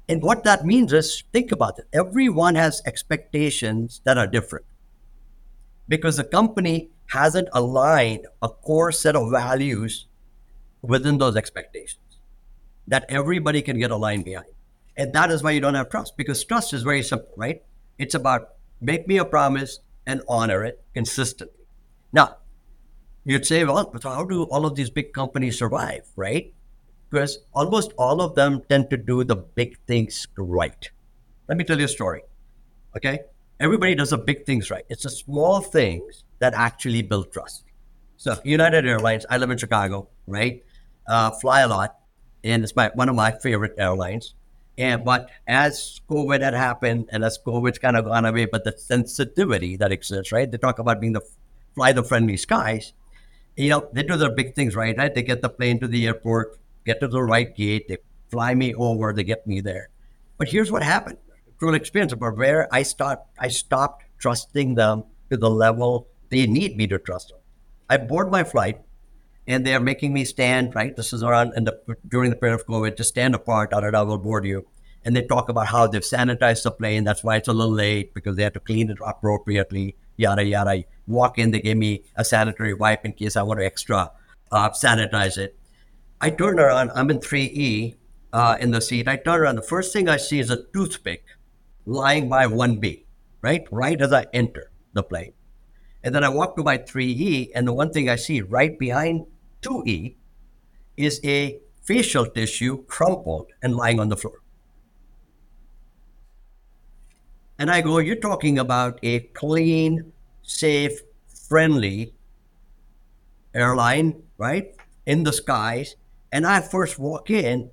And 0.10 0.22
what 0.22 0.44
that 0.44 0.66
means 0.66 0.92
is 0.92 1.24
think 1.32 1.52
about 1.52 1.80
it. 1.80 1.86
Everyone 1.94 2.56
has 2.56 2.82
expectations 2.86 4.02
that 4.04 4.18
are 4.18 4.28
different 4.28 4.66
because 5.94 6.18
the 6.18 6.24
company 6.24 6.90
hasn't 7.10 7.48
aligned 7.54 8.26
a 8.42 8.50
core 8.50 8.92
set 8.92 9.16
of 9.16 9.30
values 9.30 10.08
within 10.82 11.20
those 11.20 11.36
expectations 11.36 12.18
that 12.88 13.06
everybody 13.10 13.62
can 13.62 13.78
get 13.78 13.92
aligned 13.92 14.26
behind. 14.26 14.48
And 14.98 15.14
that 15.14 15.30
is 15.30 15.44
why 15.44 15.52
you 15.52 15.60
don't 15.60 15.76
have 15.76 15.92
trust 15.92 16.18
because 16.18 16.44
trust 16.44 16.74
is 16.74 16.82
very 16.82 17.04
simple, 17.04 17.32
right? 17.38 17.62
It's 18.00 18.16
about 18.16 18.56
make 18.82 19.08
me 19.08 19.18
a 19.18 19.26
promise 19.26 19.82
and 20.08 20.24
honor 20.28 20.66
it 20.66 20.84
consistently. 20.96 21.64
Now, 22.12 22.38
you'd 23.24 23.46
say, 23.46 23.64
well, 23.64 23.94
how 24.02 24.24
do 24.26 24.46
all 24.46 24.66
of 24.66 24.74
these 24.74 24.90
big 24.90 25.14
companies 25.14 25.60
survive, 25.60 26.08
right? 26.16 26.56
Because 27.12 27.38
almost 27.54 27.94
all 28.00 28.20
of 28.20 28.34
them 28.34 28.64
tend 28.68 28.90
to 28.90 28.98
do 28.98 29.24
the 29.24 29.36
big 29.36 29.78
things 29.86 30.26
right. 30.38 30.90
Let 31.48 31.60
me 31.60 31.64
tell 31.64 31.78
you 31.78 31.86
a 31.86 31.96
story. 32.00 32.24
Okay? 32.98 33.20
Everybody 33.64 33.96
does 33.96 34.10
the 34.10 34.18
big 34.18 34.46
things 34.46 34.70
right. 34.70 34.84
It's 34.90 35.04
the 35.04 35.10
small 35.10 35.62
things 35.62 36.26
that 36.40 36.54
actually 36.54 37.02
build 37.02 37.32
trust. 37.32 37.64
So, 38.18 38.38
United 38.44 38.86
Airlines, 38.86 39.26
I 39.30 39.38
live 39.38 39.52
in 39.52 39.58
Chicago, 39.58 40.10
right? 40.28 40.62
Uh, 41.08 41.32
fly 41.32 41.62
a 41.62 41.70
lot, 41.70 41.96
and 42.44 42.66
it's 42.66 42.76
my 42.76 42.92
one 42.94 43.08
of 43.08 43.16
my 43.16 43.32
favorite 43.32 43.76
airlines. 43.78 44.36
And 44.78 45.06
but 45.06 45.30
as 45.48 46.02
COVID 46.10 46.42
had 46.42 46.54
happened 46.54 47.08
and 47.14 47.24
as 47.24 47.40
COVID's 47.40 47.80
kind 47.80 47.96
of 47.96 48.04
gone 48.04 48.26
away, 48.26 48.48
but 48.48 48.66
the 48.66 48.76
sensitivity 48.78 49.78
that 49.78 49.94
exists, 49.94 50.34
right? 50.34 50.52
They 50.52 50.58
talk 50.58 50.80
about 50.80 51.00
being 51.00 51.14
the 51.14 51.22
fly 51.74 51.94
the 51.94 52.04
friendly 52.04 52.36
skies. 52.36 52.92
You 53.56 53.70
know, 53.70 53.88
they 53.94 54.04
do 54.04 54.18
their 54.18 54.36
big 54.36 54.56
things 54.56 54.76
right, 54.76 54.98
right? 54.98 55.16
They 55.16 55.24
get 55.24 55.42
the 55.42 55.48
plane 55.48 55.80
to 55.80 55.88
the 55.88 56.06
airport, 56.06 56.60
get 56.86 57.00
to 57.00 57.08
the 57.08 57.24
right 57.24 57.56
gate, 57.56 57.88
they 57.88 58.00
fly 58.30 58.56
me 58.56 58.74
over, 58.74 59.14
they 59.14 59.24
get 59.24 59.48
me 59.48 59.62
there. 59.62 59.88
But 60.38 60.50
here's 60.50 60.70
what 60.70 60.84
happened. 60.84 61.20
True 61.64 61.74
experience 61.74 62.12
about 62.12 62.36
where 62.36 62.68
I 62.74 62.84
stopped 62.84 63.40
I 63.40 63.48
stopped 63.48 64.04
trusting 64.20 64.76
them 64.76 65.06
to 65.30 65.38
the 65.38 65.50
level 65.50 66.10
they 66.28 66.46
need 66.46 66.76
me 66.76 66.88
to 66.88 67.00
trust 67.00 67.30
them. 67.30 67.38
I 67.90 67.96
board 67.96 68.30
my 68.30 68.44
flight 68.44 68.82
and 69.48 69.66
they're 69.66 69.80
making 69.80 70.12
me 70.12 70.26
stand 70.26 70.76
right. 70.76 70.94
This 70.94 71.14
is 71.14 71.24
around 71.24 71.54
in 71.56 71.64
the 71.64 71.80
during 72.06 72.32
the 72.32 72.36
period 72.36 72.56
of 72.56 72.68
COVID 72.68 72.98
to 72.98 73.06
stand 73.06 73.34
apart. 73.34 73.72
Da. 73.72 74.04
Will 74.04 74.18
board 74.18 74.44
you, 74.44 74.68
and 75.06 75.16
they 75.16 75.22
talk 75.22 75.48
about 75.48 75.68
how 75.68 75.88
they've 75.88 76.02
sanitized 76.02 76.64
the 76.64 76.72
plane. 76.72 77.06
That's 77.06 77.24
why 77.24 77.38
it's 77.38 77.48
a 77.48 77.54
little 77.54 77.72
late 77.72 78.14
because 78.14 78.36
they 78.36 78.44
had 78.44 78.56
to 78.56 78.60
clean 78.60 78.90
it 78.90 78.98
appropriately. 79.02 79.96
Yada 80.18 80.44
yada. 80.44 80.84
Walk 81.08 81.40
in, 81.40 81.52
they 81.52 81.62
gave 81.62 81.78
me 81.78 82.04
a 82.18 82.26
sanitary 82.26 82.74
wipe 82.74 83.06
in 83.06 83.14
case 83.14 83.38
I 83.38 83.44
want 83.44 83.62
to 83.62 83.66
extra 83.66 84.12
uh, 84.52 84.70
sanitize 84.72 85.38
it. 85.38 85.58
I 86.20 86.30
turn 86.30 86.60
around. 86.60 86.92
I'm 86.94 87.10
in 87.10 87.20
3E 87.20 87.96
uh, 88.34 88.58
in 88.60 88.72
the 88.72 88.82
seat. 88.82 89.08
I 89.08 89.16
turn 89.16 89.40
around. 89.40 89.56
The 89.56 89.62
first 89.62 89.94
thing 89.94 90.10
I 90.10 90.18
see 90.18 90.40
is 90.40 90.50
a 90.50 90.62
toothpick 90.74 91.24
lying 91.86 92.30
by 92.30 92.46
1B, 92.46 93.06
right? 93.42 93.66
Right 93.72 94.02
as 94.02 94.14
I 94.14 94.26
enter 94.34 94.72
the 94.94 95.04
plane. 95.04 95.34
And 96.04 96.14
then 96.14 96.24
I 96.24 96.30
walk 96.30 96.56
to 96.58 96.64
my 96.64 96.78
3E, 96.78 97.52
and 97.56 97.68
the 97.68 97.74
one 97.74 97.92
thing 97.92 98.10
I 98.10 98.16
see 98.16 98.42
right 98.42 98.78
behind 98.78 99.26
2E 99.62 100.16
is 100.98 101.20
a 101.24 101.60
facial 101.82 102.26
tissue 102.26 102.84
crumpled 102.86 103.52
and 103.62 103.76
lying 103.76 104.00
on 104.00 104.10
the 104.10 104.18
floor. 104.18 104.42
And 107.58 107.72
I 107.72 107.82
go, 107.82 108.00
You're 108.00 108.18
talking 108.18 108.60
about 108.60 109.00
a 109.04 109.20
clean, 109.20 110.12
safe, 110.42 111.00
friendly 111.28 112.14
airline, 113.54 114.24
right? 114.38 114.76
In 115.06 115.24
the 115.24 115.32
skies. 115.32 115.96
And 116.32 116.48
I 116.48 116.62
first 116.62 116.98
walk 116.98 117.30
in 117.30 117.70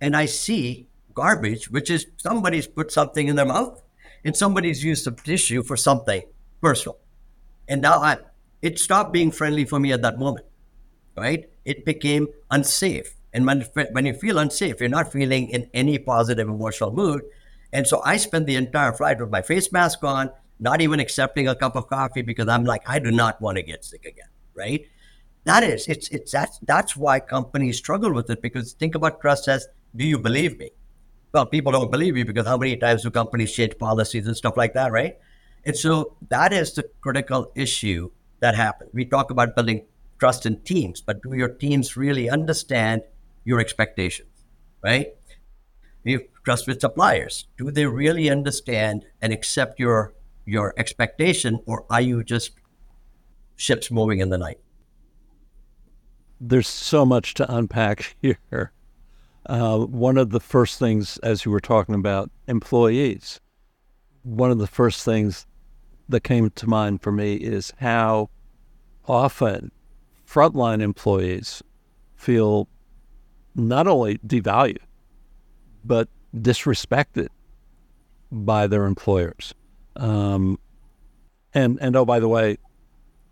and 0.00 0.16
I 0.16 0.26
see 0.26 0.88
garbage, 1.22 1.70
which 1.70 1.90
is 1.90 2.06
somebody's 2.16 2.66
put 2.66 2.92
something 2.92 3.28
in 3.28 3.36
their 3.36 3.46
mouth 3.46 3.82
and 4.24 4.36
somebody's 4.36 4.84
used 4.84 5.04
some 5.04 5.16
tissue 5.16 5.62
for 5.62 5.76
something 5.76 6.22
personal. 6.60 6.98
And 7.68 7.82
now 7.82 7.98
I, 8.10 8.18
it 8.62 8.78
stopped 8.78 9.12
being 9.12 9.30
friendly 9.30 9.64
for 9.64 9.78
me 9.78 9.92
at 9.92 10.02
that 10.02 10.18
moment 10.18 10.46
right? 11.16 11.48
It 11.64 11.84
became 11.84 12.28
unsafe. 12.50 13.14
And 13.32 13.46
when, 13.46 13.64
when 13.92 14.06
you 14.06 14.14
feel 14.14 14.38
unsafe, 14.38 14.80
you're 14.80 14.88
not 14.88 15.12
feeling 15.12 15.50
in 15.50 15.68
any 15.72 15.98
positive 15.98 16.48
emotional 16.48 16.92
mood. 16.92 17.22
And 17.72 17.86
so 17.86 18.02
I 18.04 18.16
spent 18.16 18.46
the 18.46 18.56
entire 18.56 18.92
flight 18.92 19.20
with 19.20 19.30
my 19.30 19.42
face 19.42 19.70
mask 19.70 20.02
on, 20.02 20.30
not 20.58 20.80
even 20.80 20.98
accepting 20.98 21.46
a 21.46 21.54
cup 21.54 21.76
of 21.76 21.86
coffee 21.86 22.22
because 22.22 22.48
I'm 22.48 22.64
like, 22.64 22.82
I 22.86 22.98
do 22.98 23.10
not 23.10 23.40
want 23.40 23.56
to 23.56 23.62
get 23.62 23.84
sick 23.84 24.04
again, 24.04 24.28
right? 24.54 24.86
That 25.44 25.62
is, 25.62 25.86
it's 25.88 26.08
it's 26.10 26.32
that's 26.32 26.58
that's 26.58 26.94
why 26.94 27.18
companies 27.18 27.78
struggle 27.78 28.12
with 28.12 28.28
it 28.28 28.42
because 28.42 28.74
think 28.74 28.94
about 28.94 29.22
trust 29.22 29.48
as, 29.48 29.68
do 29.96 30.04
you 30.04 30.18
believe 30.18 30.58
me? 30.58 30.70
Well, 31.32 31.46
people 31.46 31.72
don't 31.72 31.90
believe 31.90 32.16
you 32.16 32.24
because 32.24 32.46
how 32.46 32.56
many 32.56 32.76
times 32.76 33.02
do 33.02 33.10
companies 33.10 33.52
change 33.52 33.78
policies 33.78 34.26
and 34.26 34.36
stuff 34.36 34.56
like 34.56 34.74
that, 34.74 34.90
right? 34.90 35.18
And 35.64 35.76
so 35.76 36.16
that 36.28 36.52
is 36.52 36.74
the 36.74 36.84
critical 37.00 37.52
issue 37.54 38.10
that 38.40 38.54
happens. 38.54 38.90
We 38.92 39.04
talk 39.04 39.30
about 39.30 39.54
building 39.54 39.86
trust 40.18 40.44
in 40.46 40.60
teams, 40.62 41.00
but 41.00 41.22
do 41.22 41.34
your 41.34 41.48
teams 41.48 41.96
really 41.96 42.28
understand 42.28 43.02
your 43.44 43.60
expectations, 43.60 44.44
right? 44.82 45.08
You 46.04 46.26
trust 46.44 46.66
with 46.66 46.80
suppliers. 46.80 47.46
Do 47.58 47.70
they 47.70 47.86
really 47.86 48.30
understand 48.30 49.04
and 49.20 49.32
accept 49.32 49.78
your 49.78 50.14
your 50.46 50.74
expectation, 50.76 51.60
or 51.66 51.84
are 51.90 52.00
you 52.00 52.24
just 52.24 52.52
ships 53.54 53.90
moving 53.90 54.18
in 54.20 54.30
the 54.30 54.38
night? 54.38 54.58
There's 56.40 56.66
so 56.66 57.04
much 57.04 57.34
to 57.34 57.54
unpack 57.54 58.16
here. 58.22 58.72
Uh, 59.46 59.78
one 59.78 60.18
of 60.18 60.30
the 60.30 60.40
first 60.40 60.78
things, 60.78 61.18
as 61.18 61.44
you 61.44 61.50
were 61.50 61.60
talking 61.60 61.94
about 61.94 62.30
employees, 62.46 63.40
one 64.22 64.50
of 64.50 64.58
the 64.58 64.66
first 64.66 65.04
things 65.04 65.46
that 66.08 66.22
came 66.22 66.50
to 66.50 66.66
mind 66.66 67.02
for 67.02 67.12
me 67.12 67.34
is 67.34 67.72
how 67.78 68.28
often 69.06 69.70
frontline 70.26 70.80
employees 70.80 71.62
feel 72.16 72.68
not 73.54 73.86
only 73.86 74.18
devalued, 74.18 74.78
but 75.84 76.08
disrespected 76.36 77.28
by 78.30 78.66
their 78.66 78.84
employers. 78.84 79.54
Um, 79.96 80.58
and 81.54 81.78
and 81.80 81.96
oh, 81.96 82.04
by 82.04 82.20
the 82.20 82.28
way, 82.28 82.58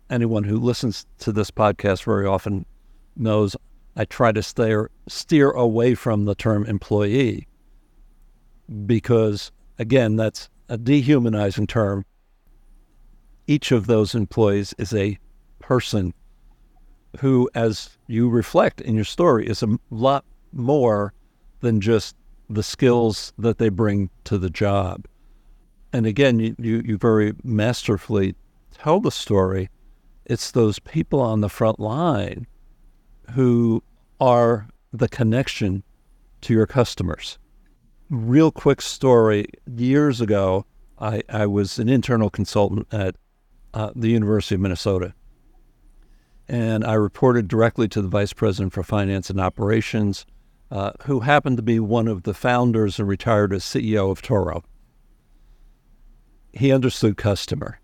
anyone 0.09 0.43
who 0.43 0.57
listens 0.57 1.05
to 1.19 1.31
this 1.31 1.51
podcast 1.51 2.03
very 2.03 2.25
often 2.25 2.65
knows 3.15 3.55
I 3.99 4.05
try 4.05 4.31
to 4.31 4.41
steer 4.41 4.91
steer 5.09 5.51
away 5.51 5.93
from 5.93 6.23
the 6.23 6.33
term 6.33 6.65
employee 6.65 7.49
because 8.85 9.51
again, 9.77 10.15
that's 10.15 10.49
a 10.69 10.77
dehumanizing 10.77 11.67
term. 11.67 12.05
Each 13.45 13.73
of 13.73 13.87
those 13.87 14.15
employees 14.15 14.73
is 14.77 14.93
a 14.93 15.19
person 15.59 16.13
who, 17.19 17.49
as 17.53 17.97
you 18.07 18.29
reflect 18.29 18.79
in 18.79 18.95
your 18.95 19.03
story, 19.03 19.45
is 19.45 19.61
a 19.63 19.77
lot 19.89 20.23
more 20.53 21.13
than 21.59 21.81
just 21.81 22.15
the 22.49 22.63
skills 22.63 23.33
that 23.37 23.57
they 23.57 23.67
bring 23.67 24.11
to 24.23 24.37
the 24.37 24.49
job. 24.49 25.07
And 25.91 26.05
again, 26.05 26.39
you, 26.39 26.55
you, 26.57 26.83
you 26.85 26.97
very 26.97 27.33
masterfully 27.43 28.35
tell 28.71 29.01
the 29.01 29.11
story. 29.11 29.69
It's 30.23 30.51
those 30.51 30.79
people 30.79 31.19
on 31.19 31.41
the 31.41 31.49
front 31.49 31.81
line 31.81 32.47
who 33.31 33.83
are 34.19 34.67
the 34.91 35.07
connection 35.07 35.83
to 36.41 36.53
your 36.53 36.65
customers. 36.65 37.37
Real 38.09 38.51
quick 38.51 38.81
story 38.81 39.45
years 39.67 40.21
ago, 40.21 40.65
I, 40.99 41.21
I 41.29 41.45
was 41.45 41.79
an 41.79 41.89
internal 41.89 42.29
consultant 42.29 42.87
at 42.91 43.15
uh, 43.73 43.91
the 43.95 44.09
University 44.09 44.55
of 44.55 44.61
Minnesota 44.61 45.13
and 46.49 46.83
I 46.83 46.93
reported 46.95 47.47
directly 47.47 47.87
to 47.89 48.01
the 48.01 48.07
vice 48.07 48.33
president 48.33 48.73
for 48.73 48.81
finance 48.81 49.29
and 49.29 49.39
operations, 49.39 50.25
uh, 50.71 50.91
who 51.03 51.19
happened 51.19 51.57
to 51.57 51.63
be 51.63 51.79
one 51.79 52.07
of 52.07 52.23
the 52.23 52.33
founders 52.33 52.99
and 52.99 53.07
retired 53.07 53.53
as 53.53 53.63
CEO 53.63 54.09
of 54.09 54.23
Toro. 54.23 54.63
He 56.51 56.71
understood 56.71 57.17
customer. 57.17 57.79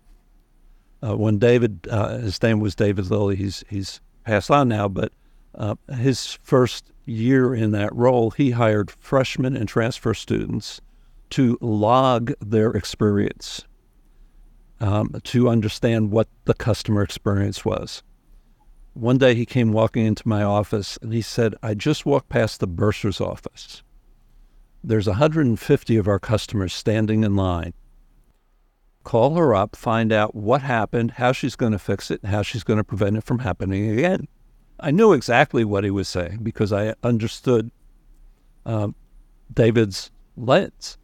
uh, 1.02 1.16
when 1.16 1.38
David, 1.38 1.86
uh, 1.88 2.18
his 2.18 2.42
name 2.42 2.58
was 2.58 2.74
David 2.74 3.10
Lilly, 3.10 3.36
he's 3.36 3.62
he's 3.68 4.00
passed 4.24 4.50
on 4.50 4.68
now, 4.68 4.88
but 4.88 5.12
uh, 5.56 5.74
his 5.94 6.38
first 6.42 6.92
year 7.04 7.54
in 7.54 7.70
that 7.72 7.94
role, 7.94 8.30
he 8.30 8.50
hired 8.50 8.90
freshmen 8.90 9.56
and 9.56 9.68
transfer 9.68 10.14
students 10.14 10.80
to 11.30 11.58
log 11.60 12.32
their 12.40 12.70
experience, 12.70 13.64
um, 14.80 15.14
to 15.24 15.48
understand 15.48 16.10
what 16.10 16.28
the 16.44 16.54
customer 16.54 17.02
experience 17.02 17.64
was. 17.64 18.02
One 18.94 19.18
day 19.18 19.34
he 19.34 19.44
came 19.44 19.72
walking 19.72 20.06
into 20.06 20.26
my 20.26 20.42
office 20.42 20.98
and 21.02 21.12
he 21.12 21.22
said, 21.22 21.54
I 21.62 21.74
just 21.74 22.06
walked 22.06 22.28
past 22.28 22.60
the 22.60 22.66
bursar's 22.66 23.20
office. 23.20 23.82
There's 24.82 25.06
150 25.06 25.96
of 25.96 26.08
our 26.08 26.18
customers 26.18 26.72
standing 26.72 27.24
in 27.24 27.34
line. 27.34 27.74
Call 29.04 29.34
her 29.36 29.54
up, 29.54 29.76
find 29.76 30.12
out 30.12 30.34
what 30.34 30.62
happened, 30.62 31.12
how 31.12 31.32
she's 31.32 31.56
going 31.56 31.72
to 31.72 31.78
fix 31.78 32.10
it, 32.10 32.22
and 32.22 32.32
how 32.32 32.42
she's 32.42 32.64
going 32.64 32.78
to 32.78 32.84
prevent 32.84 33.16
it 33.16 33.24
from 33.24 33.40
happening 33.40 33.90
again. 33.90 34.28
I 34.78 34.90
knew 34.90 35.12
exactly 35.12 35.64
what 35.64 35.84
he 35.84 35.90
was 35.90 36.08
saying 36.08 36.40
because 36.42 36.72
I 36.72 36.94
understood 37.02 37.70
um, 38.64 38.94
David's 39.52 40.10
lens. 40.36 40.98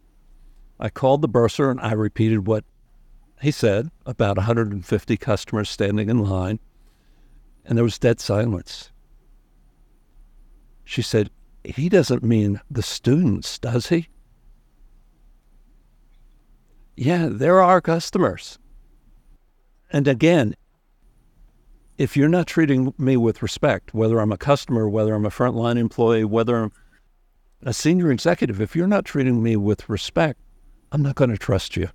I 0.79 0.89
called 0.89 1.21
the 1.21 1.27
bursar 1.27 1.71
and 1.71 1.79
I 1.79 1.93
repeated 1.93 2.45
what 2.45 2.65
he 3.41 3.51
said 3.51 3.89
about 4.05 4.37
150 4.37 5.17
customers 5.17 5.69
standing 5.69 6.09
in 6.09 6.19
line 6.19 6.59
and 7.65 7.77
there 7.77 7.83
was 7.83 7.99
dead 7.99 8.19
silence. 8.19 8.91
She 10.83 11.01
said, 11.01 11.29
He 11.63 11.89
doesn't 11.89 12.23
mean 12.23 12.59
the 12.69 12.83
students, 12.83 13.57
does 13.57 13.87
he? 13.87 14.09
Yeah, 16.95 17.29
they're 17.31 17.61
our 17.61 17.81
customers. 17.81 18.59
And 19.91 20.07
again, 20.07 20.55
if 21.97 22.17
you're 22.17 22.29
not 22.29 22.47
treating 22.47 22.93
me 22.97 23.17
with 23.17 23.41
respect, 23.41 23.93
whether 23.93 24.19
I'm 24.19 24.31
a 24.31 24.37
customer, 24.37 24.89
whether 24.89 25.13
I'm 25.13 25.25
a 25.25 25.29
frontline 25.29 25.77
employee, 25.77 26.25
whether 26.25 26.57
I'm 26.57 26.71
a 27.63 27.73
senior 27.73 28.11
executive, 28.11 28.59
if 28.59 28.75
you're 28.75 28.87
not 28.87 29.05
treating 29.05 29.41
me 29.41 29.55
with 29.55 29.87
respect, 29.87 30.39
I'm 30.91 31.01
not 31.01 31.15
going 31.15 31.29
to 31.29 31.37
trust 31.37 31.77
you. 31.77 31.89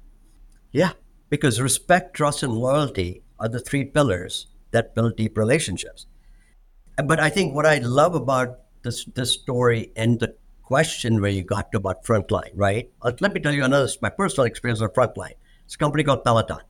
Yeah, 0.72 0.92
because 1.28 1.60
respect, 1.60 2.14
trust, 2.14 2.42
and 2.42 2.52
loyalty 2.52 3.22
are 3.38 3.48
the 3.48 3.60
three 3.60 3.84
pillars 3.84 4.46
that 4.70 4.94
build 4.94 5.16
deep 5.16 5.36
relationships. 5.36 6.06
But 7.04 7.20
I 7.20 7.30
think 7.30 7.54
what 7.54 7.66
I 7.66 7.78
love 7.78 8.14
about 8.14 8.60
this 8.82 9.04
this 9.04 9.32
story 9.32 9.92
and 9.96 10.18
the 10.20 10.34
question 10.62 11.20
where 11.20 11.30
you 11.30 11.42
got 11.42 11.72
to 11.72 11.78
about 11.78 12.04
frontline, 12.04 12.50
right? 12.54 12.90
Let 13.02 13.32
me 13.32 13.40
tell 13.40 13.52
you 13.52 13.64
another 13.64 13.88
my 14.02 14.10
personal 14.10 14.46
experience 14.46 14.80
on 14.80 14.90
frontline. 14.90 15.34
It's 15.64 15.74
a 15.74 15.78
company 15.78 16.02
called 16.04 16.24
Peloton. 16.24 16.60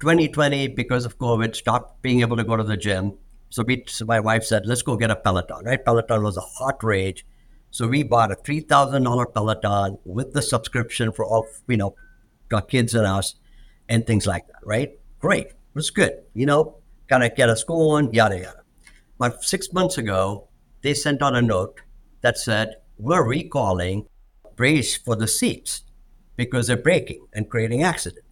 2020, 0.00 0.68
because 0.68 1.04
of 1.04 1.18
COVID, 1.18 1.56
stopped 1.56 2.02
being 2.02 2.20
able 2.20 2.36
to 2.36 2.44
go 2.44 2.56
to 2.56 2.64
the 2.64 2.76
gym. 2.76 3.14
So, 3.48 3.62
we, 3.62 3.84
so 3.86 4.04
my 4.04 4.20
wife 4.20 4.44
said, 4.44 4.66
"Let's 4.66 4.82
go 4.82 4.96
get 4.96 5.10
a 5.10 5.16
Peloton." 5.16 5.64
Right? 5.64 5.82
Peloton 5.84 6.22
was 6.22 6.36
a 6.36 6.40
hot 6.40 6.82
rage, 6.82 7.24
so 7.70 7.88
we 7.88 8.02
bought 8.02 8.32
a 8.32 8.34
three 8.34 8.60
thousand 8.60 9.04
dollar 9.04 9.26
Peloton 9.26 9.98
with 10.04 10.32
the 10.32 10.42
subscription 10.42 11.12
for 11.12 11.24
all 11.24 11.46
you 11.68 11.76
know, 11.76 11.94
our 12.52 12.62
kids 12.62 12.94
and 12.94 13.06
us, 13.06 13.36
and 13.88 14.06
things 14.06 14.26
like 14.26 14.46
that. 14.48 14.60
Right? 14.64 14.98
Great. 15.20 15.46
It 15.46 15.74
was 15.74 15.90
good. 15.90 16.12
You 16.34 16.46
know, 16.46 16.78
kind 17.08 17.24
of 17.24 17.34
get 17.34 17.48
us 17.48 17.64
going, 17.64 18.12
yada, 18.12 18.38
yada. 18.38 18.62
But 19.18 19.44
six 19.44 19.72
months 19.72 19.96
ago, 19.98 20.48
they 20.82 20.94
sent 20.94 21.22
out 21.22 21.34
a 21.34 21.42
note 21.42 21.80
that 22.20 22.38
said, 22.38 22.76
we're 22.98 23.26
recalling 23.26 24.06
brace 24.56 24.96
for 24.96 25.16
the 25.16 25.28
seats 25.28 25.82
because 26.36 26.66
they're 26.66 26.76
breaking 26.76 27.26
and 27.32 27.48
creating 27.48 27.82
accidents, 27.82 28.25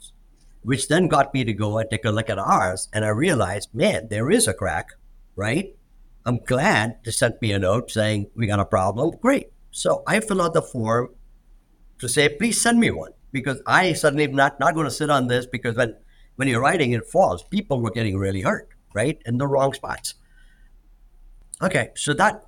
which 0.64 0.88
then 0.88 1.08
got 1.08 1.32
me 1.32 1.44
to 1.44 1.52
go 1.52 1.78
and 1.78 1.88
take 1.88 2.04
a 2.04 2.10
look 2.10 2.28
at 2.28 2.38
ours. 2.38 2.88
And 2.92 3.04
I 3.04 3.08
realized, 3.08 3.74
man, 3.74 4.08
there 4.08 4.30
is 4.30 4.48
a 4.48 4.54
crack, 4.54 4.88
right? 5.36 5.76
I'm 6.26 6.38
glad 6.38 6.98
they 7.04 7.10
sent 7.10 7.40
me 7.42 7.52
a 7.52 7.58
note 7.58 7.90
saying, 7.90 8.30
we 8.34 8.46
got 8.46 8.60
a 8.60 8.64
problem. 8.64 9.16
Great. 9.20 9.52
So 9.70 10.02
I 10.06 10.20
fill 10.20 10.40
out 10.40 10.54
the 10.54 10.62
form 10.62 11.10
to 11.98 12.08
say, 12.08 12.28
please 12.28 12.60
send 12.60 12.80
me 12.80 12.90
one 12.90 13.12
because 13.30 13.60
I 13.66 13.92
suddenly 13.92 14.24
am 14.24 14.32
not, 14.32 14.58
not 14.58 14.74
going 14.74 14.86
to 14.86 14.90
sit 14.90 15.10
on 15.10 15.28
this 15.28 15.46
because 15.46 15.76
when 15.76 15.96
when 16.36 16.48
you're 16.48 16.60
writing 16.60 16.92
it 16.92 17.06
falls, 17.06 17.44
people 17.44 17.80
were 17.80 17.90
getting 17.90 18.16
really 18.16 18.40
hurt, 18.40 18.68
right? 18.92 19.20
In 19.24 19.38
the 19.38 19.46
wrong 19.46 19.72
spots. 19.72 20.14
Okay, 21.62 21.90
so 21.94 22.12
that 22.14 22.44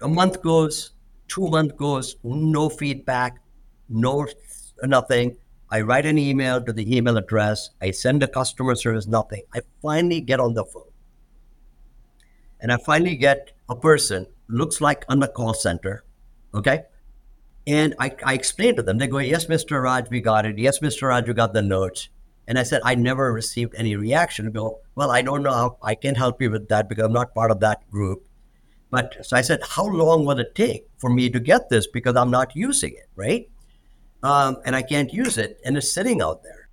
a 0.00 0.08
month 0.08 0.40
goes, 0.42 0.92
two 1.28 1.48
month 1.48 1.76
goes, 1.76 2.16
no 2.24 2.68
feedback, 2.68 3.38
no 3.88 4.26
nothing. 4.82 5.36
I 5.70 5.80
write 5.80 6.06
an 6.06 6.18
email 6.18 6.60
to 6.62 6.72
the 6.72 6.96
email 6.96 7.16
address. 7.16 7.70
I 7.80 7.90
send 7.90 8.22
a 8.22 8.28
customer 8.28 8.74
service, 8.74 9.06
nothing. 9.06 9.42
I 9.54 9.60
finally 9.82 10.20
get 10.20 10.40
on 10.40 10.54
the 10.54 10.64
phone. 10.64 10.90
And 12.60 12.72
I 12.72 12.76
finally 12.78 13.16
get 13.16 13.52
a 13.68 13.76
person, 13.76 14.26
looks 14.48 14.80
like 14.80 15.04
on 15.08 15.20
the 15.20 15.28
call 15.28 15.54
center, 15.54 16.04
okay? 16.54 16.84
And 17.66 17.94
I, 17.98 18.14
I 18.24 18.34
explain 18.34 18.76
to 18.76 18.82
them, 18.82 18.98
they 18.98 19.08
go, 19.08 19.18
Yes, 19.18 19.46
Mr. 19.46 19.82
Raj, 19.82 20.08
we 20.08 20.20
got 20.20 20.46
it. 20.46 20.56
Yes, 20.56 20.78
Mr. 20.78 21.08
Raj, 21.08 21.26
we 21.26 21.34
got 21.34 21.52
the 21.52 21.62
notes. 21.62 22.08
And 22.48 22.58
I 22.58 22.62
said, 22.62 22.80
I 22.84 22.94
never 22.94 23.32
received 23.32 23.74
any 23.76 23.96
reaction. 23.96 24.46
I 24.46 24.50
go, 24.50 24.78
well, 24.94 25.10
I 25.10 25.22
don't 25.22 25.42
know 25.42 25.52
how 25.52 25.78
I 25.82 25.96
can 25.96 26.14
help 26.14 26.40
you 26.40 26.50
with 26.50 26.68
that 26.68 26.88
because 26.88 27.04
I'm 27.04 27.12
not 27.12 27.34
part 27.34 27.50
of 27.50 27.58
that 27.60 27.90
group. 27.90 28.28
But 28.90 29.26
so 29.26 29.36
I 29.36 29.40
said, 29.40 29.60
how 29.68 29.84
long 29.84 30.24
will 30.24 30.38
it 30.38 30.54
take 30.54 30.86
for 30.98 31.10
me 31.10 31.28
to 31.30 31.40
get 31.40 31.68
this 31.70 31.88
because 31.88 32.14
I'm 32.14 32.30
not 32.30 32.54
using 32.54 32.92
it, 32.92 33.08
right? 33.16 33.48
Um, 34.22 34.56
and 34.64 34.74
I 34.74 34.82
can't 34.82 35.12
use 35.12 35.38
it, 35.38 35.60
and 35.64 35.76
it's 35.76 35.92
sitting 35.92 36.20
out 36.22 36.42
there. 36.42 36.68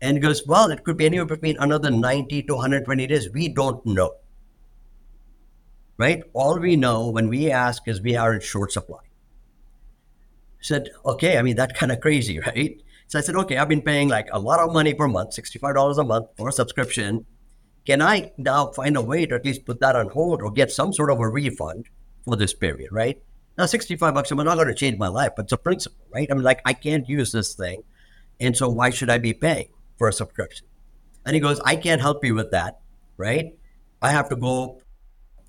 And 0.00 0.16
he 0.16 0.20
goes, 0.20 0.46
well, 0.46 0.70
it 0.70 0.84
could 0.84 0.96
be 0.96 1.06
anywhere 1.06 1.26
between 1.26 1.56
another 1.58 1.90
90 1.90 2.42
to 2.44 2.54
120 2.54 3.06
days. 3.06 3.30
We 3.32 3.48
don't 3.48 3.84
know, 3.84 4.14
right? 5.96 6.22
All 6.32 6.58
we 6.58 6.76
know 6.76 7.10
when 7.10 7.28
we 7.28 7.50
ask 7.50 7.88
is 7.88 8.00
we 8.00 8.16
are 8.16 8.34
in 8.34 8.40
short 8.40 8.72
supply. 8.72 8.98
I 8.98 10.62
said, 10.62 10.90
okay, 11.04 11.38
I 11.38 11.42
mean, 11.42 11.56
that's 11.56 11.78
kind 11.78 11.92
of 11.92 12.00
crazy, 12.00 12.38
right? 12.46 12.80
So 13.08 13.18
I 13.18 13.22
said, 13.22 13.36
okay, 13.36 13.56
I've 13.56 13.68
been 13.68 13.82
paying 13.82 14.08
like 14.08 14.28
a 14.32 14.38
lot 14.38 14.60
of 14.60 14.72
money 14.72 14.92
per 14.92 15.08
month, 15.08 15.30
$65 15.30 15.98
a 15.98 16.04
month 16.04 16.28
for 16.36 16.48
a 16.48 16.52
subscription. 16.52 17.24
Can 17.86 18.02
I 18.02 18.32
now 18.36 18.66
find 18.72 18.96
a 18.96 19.02
way 19.02 19.26
to 19.26 19.36
at 19.36 19.44
least 19.44 19.64
put 19.64 19.80
that 19.80 19.94
on 19.94 20.08
hold 20.08 20.42
or 20.42 20.50
get 20.50 20.72
some 20.72 20.92
sort 20.92 21.10
of 21.10 21.20
a 21.20 21.28
refund 21.28 21.88
for 22.24 22.34
this 22.36 22.52
period, 22.52 22.90
right? 22.90 23.22
Now, 23.58 23.66
65 23.66 24.12
bucks 24.12 24.30
I'm 24.30 24.36
not 24.38 24.56
going 24.56 24.68
to 24.68 24.74
change 24.74 24.98
my 24.98 25.08
life, 25.08 25.32
but 25.36 25.44
it's 25.44 25.52
a 25.52 25.56
principle, 25.56 26.04
right? 26.12 26.28
I'm 26.30 26.42
like, 26.42 26.60
I 26.64 26.74
can't 26.74 27.08
use 27.08 27.32
this 27.32 27.54
thing. 27.54 27.82
And 28.38 28.56
so 28.56 28.68
why 28.68 28.90
should 28.90 29.08
I 29.08 29.18
be 29.18 29.32
paying 29.32 29.68
for 29.96 30.08
a 30.08 30.12
subscription? 30.12 30.66
And 31.24 31.34
he 31.34 31.40
goes, 31.40 31.58
I 31.60 31.76
can't 31.76 32.00
help 32.00 32.24
you 32.24 32.34
with 32.34 32.50
that, 32.50 32.80
right? 33.16 33.56
I 34.02 34.10
have 34.10 34.28
to 34.28 34.36
go 34.36 34.80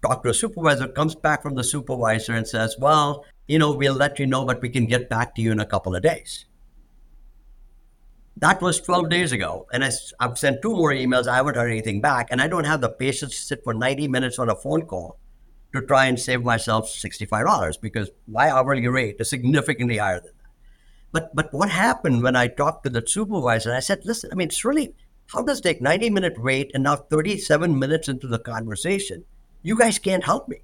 talk 0.01 0.23
to 0.23 0.29
a 0.29 0.33
supervisor, 0.33 0.87
comes 0.87 1.15
back 1.15 1.41
from 1.43 1.55
the 1.55 1.63
supervisor 1.63 2.33
and 2.33 2.47
says, 2.47 2.77
well, 2.79 3.25
you 3.47 3.59
know, 3.59 3.73
we'll 3.73 3.93
let 3.93 4.19
you 4.19 4.25
know, 4.25 4.45
but 4.45 4.61
we 4.61 4.69
can 4.69 4.85
get 4.85 5.09
back 5.09 5.35
to 5.35 5.41
you 5.41 5.51
in 5.51 5.59
a 5.59 5.65
couple 5.65 5.95
of 5.95 6.01
days. 6.01 6.45
That 8.37 8.61
was 8.61 8.79
12 8.79 9.09
days 9.09 9.31
ago. 9.31 9.67
And 9.73 9.83
I, 9.83 9.91
have 10.21 10.37
sent 10.37 10.61
two 10.61 10.75
more 10.75 10.91
emails. 10.91 11.27
I 11.27 11.35
haven't 11.35 11.55
heard 11.55 11.71
anything 11.71 12.01
back. 12.01 12.27
And 12.29 12.41
I 12.41 12.47
don't 12.47 12.65
have 12.65 12.81
the 12.81 12.89
patience 12.89 13.35
to 13.35 13.41
sit 13.41 13.63
for 13.63 13.73
90 13.73 14.07
minutes 14.07 14.37
on 14.37 14.49
a 14.49 14.55
phone 14.55 14.83
call 14.83 15.17
to 15.79 15.87
try 15.87 16.05
and 16.05 16.19
save 16.19 16.43
myself 16.43 16.89
$65 16.89 17.81
because 17.81 18.09
my 18.27 18.49
hourly 18.49 18.87
rate 18.87 19.17
is 19.19 19.29
significantly 19.29 19.97
higher 19.97 20.19
than 20.19 20.33
that. 20.37 20.51
But, 21.11 21.35
but 21.35 21.53
what 21.53 21.69
happened 21.69 22.23
when 22.23 22.35
I 22.35 22.47
talked 22.47 22.83
to 22.83 22.89
the 22.89 23.03
supervisor? 23.05 23.73
I 23.73 23.79
said, 23.79 24.05
listen, 24.05 24.29
I 24.31 24.35
mean, 24.35 24.47
it's 24.47 24.65
really, 24.65 24.93
how 25.27 25.41
does 25.41 25.61
take 25.61 25.81
90 25.81 26.09
minute 26.09 26.41
wait 26.41 26.71
and 26.73 26.83
now 26.83 26.95
37 26.95 27.77
minutes 27.77 28.07
into 28.07 28.27
the 28.27 28.39
conversation? 28.39 29.23
You 29.61 29.77
guys 29.77 29.99
can't 29.99 30.23
help 30.23 30.47
me. 30.47 30.57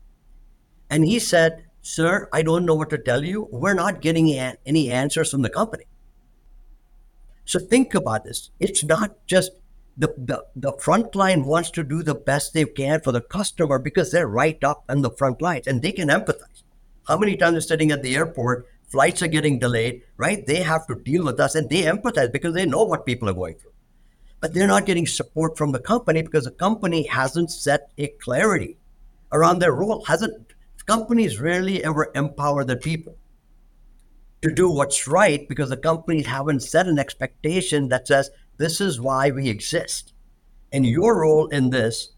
And 0.89 1.05
he 1.05 1.19
said, 1.19 1.65
sir, 1.81 2.29
I 2.31 2.43
don't 2.43 2.65
know 2.65 2.75
what 2.75 2.89
to 2.91 2.97
tell 2.97 3.23
you. 3.23 3.47
We're 3.51 3.73
not 3.73 4.01
getting 4.01 4.31
any 4.65 4.91
answers 4.91 5.31
from 5.31 5.41
the 5.41 5.49
company. 5.49 5.85
So 7.45 7.59
think 7.59 7.93
about 7.93 8.23
this. 8.23 8.51
It's 8.59 8.83
not 8.83 9.25
just 9.27 9.51
the, 9.97 10.13
the, 10.17 10.45
the 10.55 10.73
front 10.73 11.15
line 11.15 11.45
wants 11.45 11.69
to 11.71 11.83
do 11.83 12.01
the 12.01 12.15
best 12.15 12.53
they 12.53 12.65
can 12.65 13.01
for 13.01 13.11
the 13.11 13.21
customer 13.21 13.77
because 13.77 14.11
they're 14.11 14.27
right 14.27 14.61
up 14.63 14.83
on 14.89 15.01
the 15.01 15.11
front 15.11 15.41
lines 15.41 15.67
and 15.67 15.81
they 15.81 15.91
can 15.91 16.09
empathize. 16.09 16.63
How 17.07 17.17
many 17.17 17.35
times 17.37 17.53
they're 17.53 17.61
sitting 17.61 17.91
at 17.91 18.01
the 18.01 18.15
airport, 18.15 18.67
flights 18.87 19.21
are 19.21 19.27
getting 19.27 19.59
delayed, 19.59 20.03
right? 20.17 20.45
They 20.45 20.63
have 20.63 20.87
to 20.87 20.95
deal 20.95 21.23
with 21.23 21.39
us 21.39 21.55
and 21.55 21.69
they 21.69 21.83
empathize 21.83 22.31
because 22.31 22.53
they 22.53 22.65
know 22.65 22.83
what 22.83 23.05
people 23.05 23.29
are 23.29 23.33
going 23.33 23.55
through. 23.55 23.71
But 24.39 24.53
they're 24.53 24.67
not 24.67 24.85
getting 24.85 25.05
support 25.05 25.57
from 25.57 25.71
the 25.71 25.79
company 25.79 26.21
because 26.21 26.45
the 26.45 26.51
company 26.51 27.03
hasn't 27.03 27.51
set 27.51 27.91
a 27.97 28.07
clarity 28.07 28.77
around 29.31 29.59
their 29.59 29.73
role. 29.73 30.03
Hasn't 30.05 30.53
companies 30.85 31.39
rarely 31.39 31.83
ever 31.83 32.11
empower 32.13 32.63
the 32.65 32.75
people 32.75 33.15
to 34.41 34.51
do 34.51 34.69
what's 34.69 35.07
right 35.07 35.47
because 35.47 35.69
the 35.69 35.77
companies 35.77 36.27
haven't 36.27 36.59
set 36.59 36.87
an 36.87 36.99
expectation 36.99 37.87
that 37.87 38.07
says 38.07 38.29
this 38.57 38.81
is 38.81 38.99
why 38.99 39.31
we 39.31 39.49
exist. 39.49 40.13
And 40.71 40.85
your 40.85 41.21
role 41.21 41.47
in 41.47 41.69
this 41.69 42.13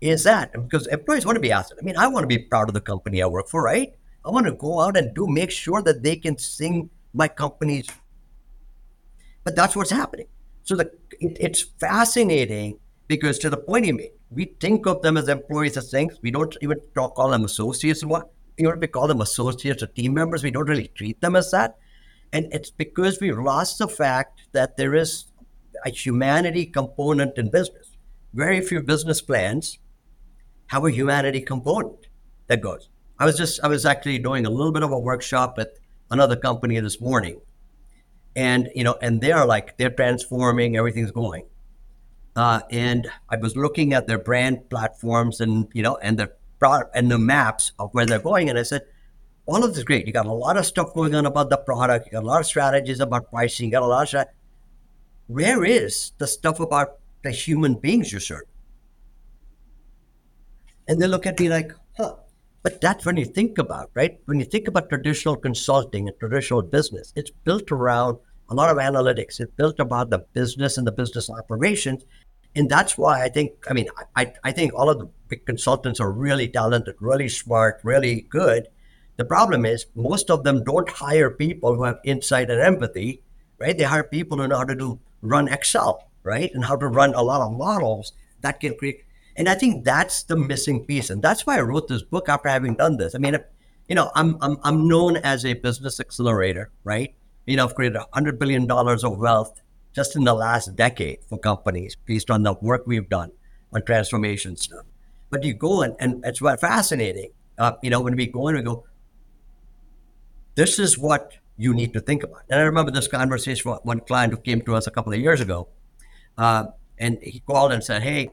is 0.00 0.24
that 0.24 0.52
because 0.52 0.86
employees 0.88 1.24
want 1.24 1.36
to 1.36 1.40
be 1.40 1.52
asked. 1.52 1.72
I 1.78 1.84
mean, 1.84 1.96
I 1.96 2.06
want 2.08 2.24
to 2.24 2.28
be 2.28 2.38
proud 2.38 2.68
of 2.68 2.74
the 2.74 2.80
company 2.80 3.22
I 3.22 3.26
work 3.26 3.48
for, 3.48 3.62
right? 3.62 3.94
I 4.24 4.30
want 4.30 4.46
to 4.46 4.52
go 4.52 4.80
out 4.80 4.96
and 4.96 5.14
do 5.14 5.26
make 5.26 5.50
sure 5.50 5.82
that 5.82 6.02
they 6.02 6.16
can 6.16 6.36
sing 6.36 6.90
my 7.14 7.28
company's. 7.28 7.86
But 9.44 9.56
that's 9.56 9.76
what's 9.76 9.90
happening. 9.90 10.26
So 10.64 10.76
the, 10.76 10.90
it, 11.20 11.36
it's 11.40 11.62
fascinating 11.62 12.78
because 13.06 13.38
to 13.38 13.50
the 13.50 13.56
point 13.56 13.86
you 13.86 13.94
made, 13.94 14.10
we 14.30 14.56
think 14.60 14.86
of 14.86 15.02
them 15.02 15.16
as 15.16 15.28
employees 15.28 15.76
as 15.76 15.90
things. 15.90 16.18
We 16.22 16.32
don't 16.32 16.56
even 16.60 16.80
talk, 16.94 17.14
call 17.14 17.30
them 17.30 17.44
associates. 17.44 18.04
What 18.04 18.30
you 18.58 18.68
know, 18.68 18.74
we 18.76 18.86
call 18.88 19.06
them 19.06 19.20
associates 19.20 19.82
or 19.82 19.86
team 19.86 20.14
members. 20.14 20.42
We 20.42 20.50
don't 20.50 20.68
really 20.68 20.88
treat 20.88 21.20
them 21.20 21.36
as 21.36 21.50
that, 21.52 21.76
and 22.32 22.52
it's 22.52 22.70
because 22.70 23.20
we 23.20 23.30
lost 23.32 23.78
the 23.78 23.88
fact 23.88 24.42
that 24.52 24.76
there 24.76 24.94
is 24.94 25.26
a 25.84 25.90
humanity 25.90 26.66
component 26.66 27.38
in 27.38 27.50
business. 27.50 27.96
Very 28.32 28.60
few 28.60 28.82
business 28.82 29.20
plans 29.20 29.78
have 30.68 30.84
a 30.84 30.90
humanity 30.90 31.40
component 31.40 32.08
that 32.48 32.60
goes. 32.60 32.88
I 33.18 33.24
was 33.24 33.36
just 33.36 33.60
I 33.62 33.68
was 33.68 33.86
actually 33.86 34.18
doing 34.18 34.46
a 34.46 34.50
little 34.50 34.72
bit 34.72 34.82
of 34.82 34.92
a 34.92 34.98
workshop 34.98 35.56
at 35.58 35.78
another 36.10 36.36
company 36.36 36.78
this 36.80 37.00
morning, 37.00 37.40
and 38.34 38.68
you 38.74 38.84
know, 38.84 38.96
and 39.00 39.20
they're 39.20 39.46
like 39.46 39.78
they're 39.78 39.90
transforming, 39.90 40.76
everything's 40.76 41.12
going, 41.12 41.46
uh, 42.34 42.60
and 42.70 43.08
I 43.30 43.36
was 43.36 43.56
looking 43.56 43.94
at 43.94 44.06
their 44.06 44.18
brand 44.18 44.68
platforms 44.68 45.40
and 45.40 45.68
you 45.72 45.82
know 45.82 45.96
and 45.96 46.18
their 46.18 46.32
product 46.58 46.94
and 46.94 47.10
the 47.10 47.18
maps 47.18 47.72
of 47.78 47.90
where 47.92 48.04
they're 48.04 48.18
going, 48.18 48.50
and 48.50 48.58
I 48.58 48.64
said, 48.64 48.82
all 49.46 49.62
of 49.62 49.70
this 49.70 49.78
is 49.78 49.84
great. 49.84 50.06
You 50.06 50.12
got 50.12 50.26
a 50.26 50.32
lot 50.32 50.56
of 50.56 50.66
stuff 50.66 50.92
going 50.92 51.14
on 51.14 51.24
about 51.24 51.50
the 51.50 51.56
product. 51.56 52.06
You 52.06 52.12
got 52.12 52.24
a 52.24 52.26
lot 52.26 52.40
of 52.40 52.46
strategies 52.46 53.00
about 53.00 53.30
pricing. 53.30 53.66
You 53.66 53.72
got 53.72 53.82
a 53.82 53.86
lot 53.86 54.12
of. 54.12 54.26
Where 55.26 55.64
is 55.64 56.12
the 56.18 56.26
stuff 56.26 56.60
about 56.60 56.98
the 57.22 57.30
human 57.30 57.74
beings 57.74 58.12
you 58.12 58.20
serve? 58.20 58.44
And 60.88 61.00
they 61.00 61.06
look 61.08 61.26
at 61.26 61.40
me 61.40 61.48
like, 61.48 61.72
huh. 61.96 62.14
But 62.62 62.80
that's 62.80 63.06
when 63.06 63.16
you 63.16 63.24
think 63.24 63.58
about, 63.58 63.90
right? 63.94 64.18
When 64.26 64.40
you 64.40 64.44
think 64.44 64.66
about 64.66 64.88
traditional 64.88 65.36
consulting 65.36 66.08
and 66.08 66.18
traditional 66.18 66.62
business, 66.62 67.12
it's 67.16 67.30
built 67.30 67.70
around 67.70 68.18
a 68.48 68.54
lot 68.54 68.70
of 68.70 68.76
analytics. 68.76 69.40
It's 69.40 69.52
built 69.56 69.80
about 69.80 70.10
the 70.10 70.18
business 70.32 70.78
and 70.78 70.86
the 70.86 70.92
business 70.92 71.30
operations. 71.30 72.04
And 72.54 72.68
that's 72.68 72.96
why 72.96 73.22
I 73.22 73.28
think, 73.28 73.52
I 73.68 73.74
mean, 73.74 73.88
I, 74.16 74.32
I 74.42 74.52
think 74.52 74.72
all 74.74 74.88
of 74.88 74.98
the 74.98 75.08
big 75.28 75.44
consultants 75.46 76.00
are 76.00 76.10
really 76.10 76.48
talented, 76.48 76.96
really 77.00 77.28
smart, 77.28 77.80
really 77.82 78.22
good. 78.22 78.68
The 79.16 79.24
problem 79.24 79.64
is 79.64 79.86
most 79.94 80.30
of 80.30 80.44
them 80.44 80.64
don't 80.64 80.88
hire 80.88 81.30
people 81.30 81.74
who 81.74 81.84
have 81.84 81.98
insight 82.04 82.50
and 82.50 82.60
empathy, 82.60 83.22
right? 83.58 83.76
They 83.76 83.84
hire 83.84 84.04
people 84.04 84.38
who 84.38 84.48
know 84.48 84.58
how 84.58 84.64
to 84.64 84.74
do 84.74 85.00
run 85.22 85.48
Excel, 85.48 86.08
right? 86.22 86.50
And 86.54 86.64
how 86.64 86.76
to 86.76 86.86
run 86.86 87.14
a 87.14 87.22
lot 87.22 87.40
of 87.40 87.56
models 87.56 88.12
that 88.40 88.60
can 88.60 88.76
create. 88.76 89.04
And 89.36 89.48
I 89.48 89.54
think 89.54 89.84
that's 89.84 90.22
the 90.22 90.36
missing 90.36 90.84
piece. 90.84 91.10
And 91.10 91.22
that's 91.22 91.46
why 91.46 91.58
I 91.58 91.60
wrote 91.60 91.88
this 91.88 92.02
book 92.02 92.28
after 92.28 92.48
having 92.48 92.74
done 92.74 92.96
this. 92.96 93.14
I 93.14 93.18
mean, 93.18 93.36
you 93.88 93.94
know, 93.94 94.10
I'm, 94.14 94.38
I'm, 94.40 94.56
I'm 94.62 94.88
known 94.88 95.16
as 95.18 95.44
a 95.44 95.54
business 95.54 96.00
accelerator, 96.00 96.70
right? 96.84 97.14
You 97.46 97.56
know, 97.56 97.66
I've 97.66 97.74
created 97.74 98.00
$100 98.14 98.38
billion 98.38 98.70
of 98.70 99.18
wealth 99.18 99.60
just 99.94 100.16
in 100.16 100.24
the 100.24 100.34
last 100.34 100.74
decade 100.76 101.18
for 101.28 101.38
companies 101.38 101.96
based 102.04 102.30
on 102.30 102.42
the 102.42 102.54
work 102.54 102.84
we've 102.86 103.08
done 103.08 103.32
on 103.72 103.82
transformation 103.82 104.56
stuff. 104.56 104.84
But 105.30 105.44
you 105.44 105.54
go 105.54 105.82
and, 105.82 105.96
and 105.98 106.24
it's 106.24 106.40
fascinating. 106.40 107.30
Uh, 107.58 107.72
you 107.82 107.90
know, 107.90 108.00
when 108.00 108.16
we 108.16 108.26
go 108.26 108.48
and 108.48 108.58
we 108.58 108.62
go, 108.62 108.84
this 110.54 110.78
is 110.78 110.98
what 110.98 111.34
you 111.56 111.74
need 111.74 111.92
to 111.94 112.00
think 112.00 112.22
about. 112.22 112.42
And 112.50 112.60
I 112.60 112.64
remember 112.64 112.90
this 112.90 113.08
conversation 113.08 113.70
with 113.70 113.80
one 113.84 114.00
client 114.00 114.32
who 114.32 114.38
came 114.38 114.60
to 114.62 114.74
us 114.74 114.86
a 114.86 114.90
couple 114.90 115.12
of 115.12 115.18
years 115.18 115.40
ago. 115.40 115.68
Uh, 116.36 116.66
and 116.98 117.18
he 117.22 117.40
called 117.40 117.72
and 117.72 117.82
said, 117.82 118.02
Hey, 118.02 118.30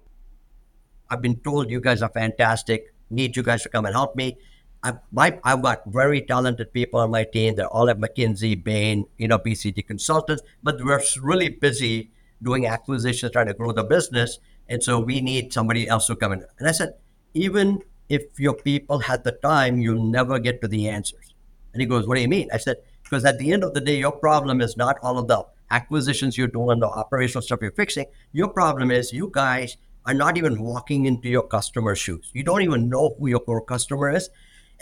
I've 1.09 1.21
been 1.21 1.39
told 1.39 1.69
you 1.69 1.79
guys 1.79 2.01
are 2.01 2.09
fantastic. 2.09 2.93
Need 3.09 3.35
you 3.35 3.43
guys 3.43 3.63
to 3.63 3.69
come 3.69 3.85
and 3.85 3.93
help 3.93 4.15
me. 4.15 4.37
I've, 4.81 4.97
my, 5.11 5.39
I've 5.43 5.61
got 5.61 5.83
very 5.85 6.21
talented 6.21 6.73
people 6.73 6.99
on 6.99 7.11
my 7.11 7.23
team. 7.23 7.55
They're 7.55 7.67
all 7.67 7.89
at 7.89 7.99
McKinsey, 7.99 8.61
Bain, 8.61 9.05
you 9.17 9.29
know, 9.29 9.39
BCG 9.39 9.87
consultants, 9.87 10.43
but 10.61 10.83
we're 10.83 11.01
really 11.21 11.47
busy 11.49 12.11
doing 12.41 12.67
acquisitions, 12.67 13.31
trying 13.31 13.47
to 13.47 13.53
grow 13.53 13.71
the 13.71 13.83
business. 13.83 14.39
And 14.67 14.83
so 14.83 14.99
we 14.99 15.21
need 15.21 15.53
somebody 15.53 15.87
else 15.87 16.07
to 16.07 16.15
come 16.17 16.33
in. 16.33 16.43
And 16.59 16.67
I 16.67 16.73
said, 16.73 16.95
even 17.33 17.81
if 18.09 18.23
your 18.37 18.53
people 18.53 18.99
had 18.99 19.23
the 19.23 19.31
time, 19.31 19.79
you'll 19.79 20.03
never 20.03 20.39
get 20.39 20.61
to 20.61 20.67
the 20.67 20.89
answers. 20.89 21.33
And 21.73 21.81
he 21.81 21.87
goes, 21.87 22.07
What 22.07 22.15
do 22.15 22.21
you 22.21 22.27
mean? 22.27 22.49
I 22.53 22.57
said, 22.57 22.77
because 23.13 23.25
at 23.25 23.37
the 23.37 23.53
end 23.53 23.63
of 23.63 23.75
the 23.75 23.79
day, 23.79 23.99
your 23.99 24.11
problem 24.11 24.59
is 24.59 24.75
not 24.75 24.97
all 25.03 25.19
of 25.19 25.27
the 25.27 25.45
acquisitions 25.69 26.35
you're 26.35 26.47
doing, 26.47 26.79
the 26.79 26.87
operational 26.87 27.43
stuff 27.43 27.59
you're 27.61 27.69
fixing. 27.69 28.07
Your 28.31 28.47
problem 28.47 28.89
is 28.89 29.13
you 29.13 29.29
guys 29.31 29.77
are 30.07 30.15
not 30.15 30.35
even 30.35 30.59
walking 30.59 31.05
into 31.05 31.29
your 31.29 31.43
customer's 31.43 31.99
shoes. 31.99 32.31
You 32.33 32.41
don't 32.41 32.63
even 32.63 32.89
know 32.89 33.15
who 33.19 33.27
your 33.27 33.39
core 33.39 33.63
customer 33.63 34.09
is. 34.09 34.31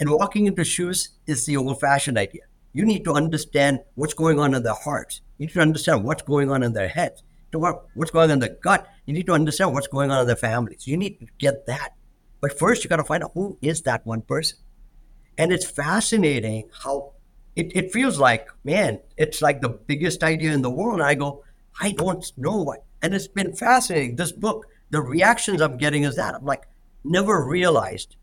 And 0.00 0.08
walking 0.08 0.46
into 0.46 0.64
shoes 0.64 1.10
is 1.26 1.44
the 1.44 1.58
old 1.58 1.78
fashioned 1.78 2.16
idea. 2.16 2.44
You 2.72 2.86
need 2.86 3.04
to 3.04 3.12
understand 3.12 3.80
what's 3.96 4.14
going 4.14 4.40
on 4.40 4.54
in 4.54 4.62
their 4.62 4.72
hearts. 4.72 5.20
You 5.36 5.46
need 5.46 5.52
to 5.52 5.60
understand 5.60 6.02
what's 6.02 6.22
going 6.22 6.50
on 6.50 6.62
in 6.62 6.72
their 6.72 6.88
heads. 6.88 7.22
To 7.52 7.58
what, 7.58 7.84
what's 7.92 8.10
going 8.10 8.30
on 8.30 8.30
in 8.30 8.38
their 8.38 8.56
gut. 8.62 8.88
You 9.04 9.12
need 9.12 9.26
to 9.26 9.34
understand 9.34 9.74
what's 9.74 9.88
going 9.88 10.10
on 10.10 10.22
in 10.22 10.26
their 10.26 10.36
families. 10.36 10.86
You 10.86 10.96
need 10.96 11.18
to 11.18 11.26
get 11.36 11.66
that. 11.66 11.90
But 12.40 12.58
first, 12.58 12.82
you 12.82 12.88
got 12.88 12.96
to 12.96 13.04
find 13.04 13.24
out 13.24 13.32
who 13.34 13.58
is 13.60 13.82
that 13.82 14.06
one 14.06 14.22
person. 14.22 14.56
And 15.36 15.52
it's 15.52 15.70
fascinating 15.70 16.70
how 16.82 17.12
it, 17.54 17.76
it 17.76 17.92
feels 17.92 18.18
like, 18.18 18.48
man, 18.64 19.00
it's 19.16 19.42
like 19.42 19.60
the 19.60 19.68
biggest 19.68 20.22
idea 20.22 20.52
in 20.52 20.62
the 20.62 20.70
world. 20.70 21.00
And 21.00 21.02
I 21.02 21.14
go, 21.14 21.44
I 21.80 21.92
don't 21.92 22.24
know 22.36 22.62
what. 22.62 22.84
And 23.02 23.14
it's 23.14 23.28
been 23.28 23.54
fascinating. 23.54 24.16
This 24.16 24.32
book, 24.32 24.66
the 24.90 25.00
reactions 25.00 25.60
I'm 25.60 25.76
getting 25.76 26.04
is 26.04 26.16
that 26.16 26.34
I'm 26.34 26.44
like, 26.44 26.64
never 27.04 27.44
realized. 27.44 28.16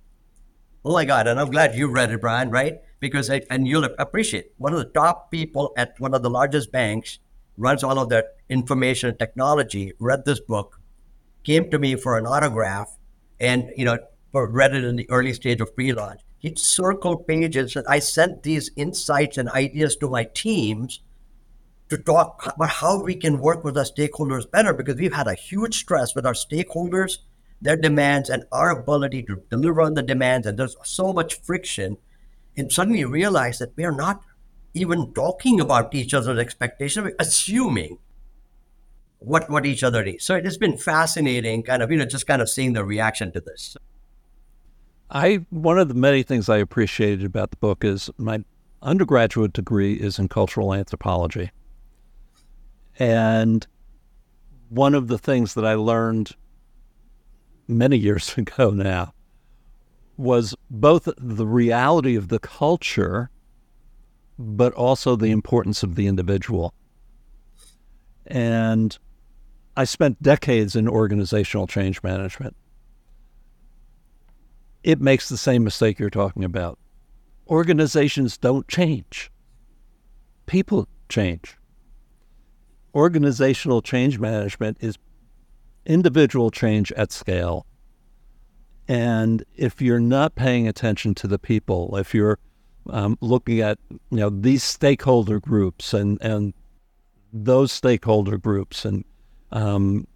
Oh 0.83 0.93
my 0.93 1.05
God. 1.05 1.27
And 1.27 1.39
I'm 1.39 1.51
glad 1.51 1.75
you 1.75 1.91
read 1.91 2.11
it, 2.11 2.21
Brian, 2.21 2.49
right? 2.49 2.79
Because, 2.99 3.29
I, 3.29 3.41
and 3.49 3.67
you'll 3.67 3.85
appreciate 3.97 4.51
one 4.57 4.73
of 4.73 4.79
the 4.79 4.85
top 4.85 5.31
people 5.31 5.73
at 5.77 5.99
one 5.99 6.13
of 6.13 6.23
the 6.23 6.29
largest 6.29 6.71
banks 6.71 7.19
runs 7.57 7.83
all 7.83 7.99
of 7.99 8.09
their 8.09 8.23
information 8.49 9.09
and 9.09 9.19
technology, 9.19 9.93
read 9.99 10.25
this 10.25 10.39
book, 10.39 10.79
came 11.43 11.69
to 11.69 11.77
me 11.77 11.95
for 11.95 12.17
an 12.17 12.25
autograph, 12.25 12.97
and, 13.39 13.71
you 13.75 13.85
know, 13.85 13.97
read 14.33 14.73
it 14.73 14.83
in 14.83 14.95
the 14.95 15.09
early 15.09 15.33
stage 15.33 15.59
of 15.61 15.75
pre-launch 15.75 16.21
he'd 16.39 16.57
circle 16.57 17.17
pages 17.17 17.75
and 17.75 17.85
I 17.87 17.99
sent 17.99 18.43
these 18.43 18.71
insights 18.75 19.37
and 19.37 19.49
ideas 19.49 19.95
to 19.97 20.09
my 20.09 20.23
teams 20.23 21.01
to 21.89 21.97
talk 21.97 22.53
about 22.55 22.69
how 22.69 23.03
we 23.03 23.15
can 23.15 23.39
work 23.39 23.63
with 23.63 23.77
our 23.77 23.83
stakeholders 23.83 24.49
better 24.49 24.73
because 24.73 24.95
we've 24.95 25.13
had 25.13 25.27
a 25.27 25.33
huge 25.33 25.79
stress 25.79 26.15
with 26.15 26.25
our 26.25 26.33
stakeholders, 26.33 27.17
their 27.61 27.75
demands, 27.75 28.29
and 28.29 28.45
our 28.51 28.69
ability 28.69 29.23
to 29.23 29.43
deliver 29.49 29.81
on 29.81 29.95
the 29.95 30.03
demands. 30.03 30.45
And 30.45 30.57
there's 30.57 30.77
so 30.83 31.11
much 31.11 31.41
friction. 31.41 31.97
And 32.55 32.71
suddenly 32.71 32.99
you 32.99 33.09
realize 33.09 33.59
that 33.59 33.75
we're 33.75 33.91
not 33.91 34.21
even 34.73 35.13
talking 35.13 35.59
about 35.59 35.95
each 35.95 36.13
other's 36.13 36.37
expectations, 36.37 37.05
we're 37.05 37.15
assuming 37.19 37.97
what, 39.17 39.49
what 39.49 39.65
each 39.65 39.83
other 39.83 40.03
needs. 40.03 40.23
So 40.23 40.35
it 40.35 40.45
has 40.45 40.57
been 40.57 40.77
fascinating, 40.77 41.63
kind 41.63 41.81
of, 41.81 41.91
you 41.91 41.97
know, 41.97 42.05
just 42.05 42.27
kind 42.27 42.41
of 42.41 42.49
seeing 42.49 42.73
the 42.73 42.85
reaction 42.85 43.31
to 43.33 43.41
this. 43.41 43.75
I 45.11 45.45
one 45.49 45.79
of 45.79 45.87
the 45.87 45.95
many 45.95 46.23
things 46.23 46.49
I 46.49 46.57
appreciated 46.57 47.25
about 47.25 47.51
the 47.51 47.57
book 47.57 47.83
is 47.83 48.09
my 48.17 48.43
undergraduate 48.81 49.53
degree 49.53 49.95
is 49.95 50.19
in 50.19 50.27
cultural 50.27 50.73
anthropology. 50.73 51.51
And 52.99 53.65
one 54.69 54.93
of 54.93 55.07
the 55.07 55.17
things 55.17 55.55
that 55.55 55.65
I 55.65 55.73
learned 55.73 56.35
many 57.67 57.97
years 58.07 58.37
ago 58.37 58.69
now 58.69 59.13
was 60.17 60.53
both 60.69 61.07
the 61.17 61.47
reality 61.47 62.15
of 62.15 62.27
the 62.27 62.39
culture, 62.39 63.29
but 64.37 64.73
also 64.73 65.15
the 65.15 65.31
importance 65.31 65.81
of 65.81 65.95
the 65.95 66.07
individual. 66.07 66.73
And 68.27 68.97
I 69.77 69.85
spent 69.85 70.21
decades 70.21 70.75
in 70.75 70.89
organizational 70.89 71.67
change 71.67 72.03
management 72.03 72.55
it 74.83 75.01
makes 75.01 75.29
the 75.29 75.37
same 75.37 75.63
mistake 75.63 75.99
you're 75.99 76.09
talking 76.09 76.43
about. 76.43 76.77
Organizations 77.47 78.37
don't 78.37 78.67
change, 78.67 79.31
people 80.45 80.87
change. 81.07 81.57
Organizational 82.95 83.81
change 83.81 84.17
management 84.19 84.77
is 84.79 84.97
individual 85.85 86.49
change 86.49 86.91
at 86.93 87.11
scale. 87.11 87.65
And 88.87 89.43
if 89.55 89.79
you're 89.81 89.99
not 89.99 90.33
paying 90.33 90.67
attention 90.67 91.13
to 91.15 91.27
the 91.27 91.37
people, 91.37 91.95
if 91.97 92.15
you're 92.15 92.39
um, 92.89 93.17
looking 93.21 93.61
at 93.61 93.77
you 93.89 94.17
know 94.17 94.29
these 94.29 94.63
stakeholder 94.63 95.39
groups 95.39 95.93
and 95.93 96.19
and 96.21 96.53
those 97.31 97.71
stakeholder 97.71 98.37
groups 98.37 98.85
and 98.85 99.05
um, 99.51 100.07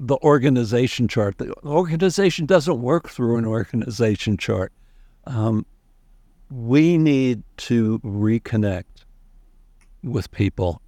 the 0.00 0.16
organization 0.22 1.06
chart. 1.08 1.36
The 1.36 1.52
organization 1.64 2.46
doesn't 2.46 2.80
work 2.80 3.10
through 3.10 3.36
an 3.36 3.44
organization 3.44 4.38
chart. 4.38 4.72
Um, 5.26 5.66
we 6.50 6.96
need 6.96 7.42
to 7.58 7.98
reconnect 8.00 9.04
with 10.02 10.30
people. 10.30 10.80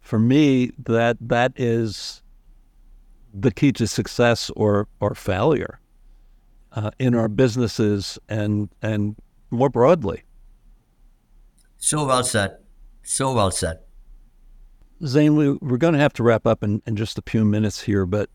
For 0.00 0.18
me, 0.18 0.72
that 0.78 1.18
that 1.20 1.52
is 1.56 2.22
the 3.34 3.50
key 3.50 3.72
to 3.72 3.86
success 3.86 4.50
or 4.56 4.88
or 5.00 5.14
failure 5.14 5.78
uh, 6.72 6.90
in 6.98 7.14
our 7.14 7.28
businesses 7.28 8.18
and 8.30 8.70
and 8.80 9.14
more 9.50 9.68
broadly. 9.68 10.22
So 11.76 12.06
well 12.06 12.24
said. 12.24 12.56
So 13.02 13.34
well 13.34 13.50
said. 13.50 13.80
Zain, 15.04 15.36
we, 15.36 15.52
we're 15.52 15.76
going 15.76 15.94
to 15.94 16.00
have 16.00 16.12
to 16.14 16.22
wrap 16.22 16.46
up 16.46 16.62
in, 16.62 16.82
in 16.86 16.96
just 16.96 17.18
a 17.18 17.22
few 17.22 17.44
minutes 17.44 17.82
here, 17.82 18.04
but 18.04 18.30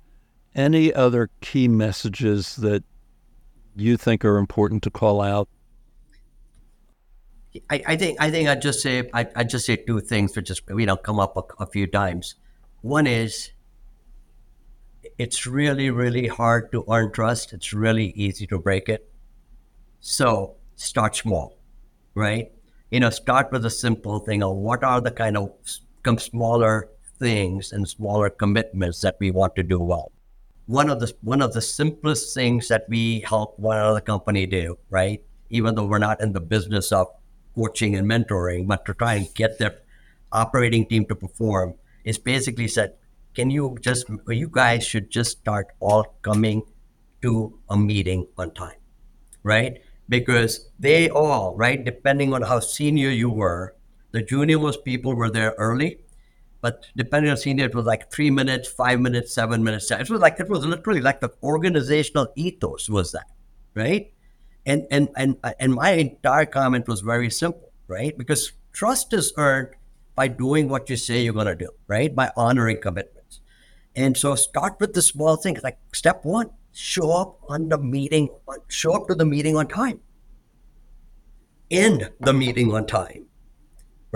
any 0.55 0.93
other 0.93 1.29
key 1.41 1.67
messages 1.67 2.55
that 2.57 2.83
you 3.75 3.97
think 3.97 4.23
are 4.23 4.37
important 4.37 4.83
to 4.83 4.91
call 4.91 5.21
out? 5.21 5.49
I, 7.69 7.83
I 7.87 7.95
think 7.97 8.19
I 8.19 8.31
think 8.31 8.49
I'd 8.49 8.61
just 8.61 8.81
say 8.81 9.09
I 9.13 9.27
I 9.35 9.43
just 9.43 9.65
say 9.65 9.75
two 9.75 9.99
things 9.99 10.35
which 10.35 10.47
just 10.47 10.63
you 10.69 10.87
know 10.87 10.95
come 10.95 11.19
up 11.19 11.37
a, 11.37 11.63
a 11.63 11.67
few 11.67 11.85
times. 11.85 12.35
One 12.81 13.05
is 13.05 13.51
it's 15.19 15.45
really 15.45 15.91
really 15.91 16.27
hard 16.27 16.71
to 16.71 16.83
earn 16.89 17.11
trust. 17.11 17.53
It's 17.53 17.71
really 17.71 18.07
easy 18.15 18.47
to 18.47 18.57
break 18.57 18.89
it. 18.89 19.11
So 19.99 20.55
start 20.75 21.15
small, 21.15 21.57
right? 22.15 22.51
You 22.89 22.99
know, 22.99 23.11
start 23.11 23.51
with 23.51 23.65
a 23.65 23.69
simple 23.69 24.19
thing 24.19 24.41
of 24.41 24.55
what 24.55 24.83
are 24.83 25.01
the 25.01 25.11
kind 25.11 25.37
of 25.37 25.51
some 26.05 26.17
smaller 26.17 26.89
things 27.19 27.71
and 27.71 27.87
smaller 27.87 28.29
commitments 28.29 29.01
that 29.01 29.17
we 29.19 29.31
want 29.31 29.55
to 29.55 29.63
do 29.63 29.79
well. 29.79 30.11
One 30.65 30.89
of 30.89 30.99
the 30.99 31.13
one 31.21 31.41
of 31.41 31.53
the 31.53 31.61
simplest 31.61 32.33
things 32.33 32.67
that 32.67 32.85
we 32.87 33.21
help 33.21 33.59
one 33.59 33.77
other 33.77 34.01
company 34.01 34.45
do, 34.45 34.77
right? 34.89 35.21
Even 35.49 35.75
though 35.75 35.85
we're 35.85 35.99
not 35.99 36.21
in 36.21 36.33
the 36.33 36.39
business 36.41 36.91
of 36.91 37.07
coaching 37.55 37.95
and 37.95 38.09
mentoring, 38.09 38.67
but 38.67 38.85
to 38.85 38.93
try 38.93 39.15
and 39.15 39.33
get 39.35 39.59
their 39.59 39.79
operating 40.31 40.85
team 40.85 41.05
to 41.05 41.15
perform, 41.15 41.75
is 42.03 42.17
basically 42.17 42.67
said, 42.67 42.95
can 43.35 43.49
you 43.49 43.77
just 43.81 44.05
you 44.27 44.47
guys 44.47 44.85
should 44.85 45.09
just 45.09 45.39
start 45.39 45.67
all 45.79 46.15
coming 46.21 46.63
to 47.21 47.57
a 47.69 47.77
meeting 47.77 48.27
on 48.37 48.51
time, 48.51 48.79
right? 49.43 49.81
Because 50.09 50.69
they 50.79 51.09
all, 51.09 51.55
right, 51.55 51.83
depending 51.83 52.33
on 52.33 52.41
how 52.43 52.59
senior 52.59 53.09
you 53.09 53.29
were, 53.29 53.75
the 54.13 54.21
junior 54.21 54.59
most 54.59 54.85
people 54.85 55.15
were 55.15 55.29
there 55.29 55.55
early, 55.57 55.99
but 56.61 56.85
depending 56.95 57.31
on 57.31 57.35
senior, 57.35 57.65
it 57.65 57.75
was 57.75 57.85
like 57.85 58.11
three 58.11 58.29
minutes, 58.29 58.69
five 58.69 59.01
minutes, 59.01 59.33
seven 59.33 59.63
minutes. 59.63 59.91
It 59.91 60.09
was 60.09 60.21
like 60.21 60.39
it 60.39 60.47
was 60.47 60.65
literally 60.65 61.01
like 61.01 61.19
the 61.19 61.31
organizational 61.41 62.27
ethos 62.35 62.87
was 62.89 63.11
that, 63.11 63.27
right? 63.73 64.13
And 64.65 64.85
and 64.91 65.09
and 65.17 65.35
and 65.59 65.73
my 65.73 65.91
entire 65.91 66.45
comment 66.45 66.87
was 66.87 67.01
very 67.01 67.29
simple, 67.29 67.73
right? 67.87 68.15
Because 68.17 68.53
trust 68.71 69.11
is 69.13 69.33
earned 69.35 69.69
by 70.15 70.27
doing 70.27 70.69
what 70.69 70.89
you 70.91 70.95
say 70.95 71.23
you're 71.23 71.33
going 71.33 71.47
to 71.47 71.55
do, 71.55 71.71
right? 71.87 72.15
By 72.15 72.31
honoring 72.37 72.81
commitments. 72.81 73.41
And 73.95 74.15
so 74.15 74.35
start 74.35 74.75
with 74.79 74.93
the 74.93 75.01
small 75.01 75.37
things. 75.37 75.63
Like 75.63 75.79
step 75.91 76.23
one, 76.23 76.51
show 76.71 77.11
up 77.11 77.39
on 77.49 77.69
the 77.69 77.79
meeting, 77.79 78.29
show 78.67 78.93
up 78.93 79.07
to 79.07 79.15
the 79.15 79.25
meeting 79.25 79.57
on 79.57 79.67
time. 79.67 80.01
End 81.71 82.11
the 82.19 82.33
meeting 82.33 82.71
on 82.71 82.85
time 82.85 83.25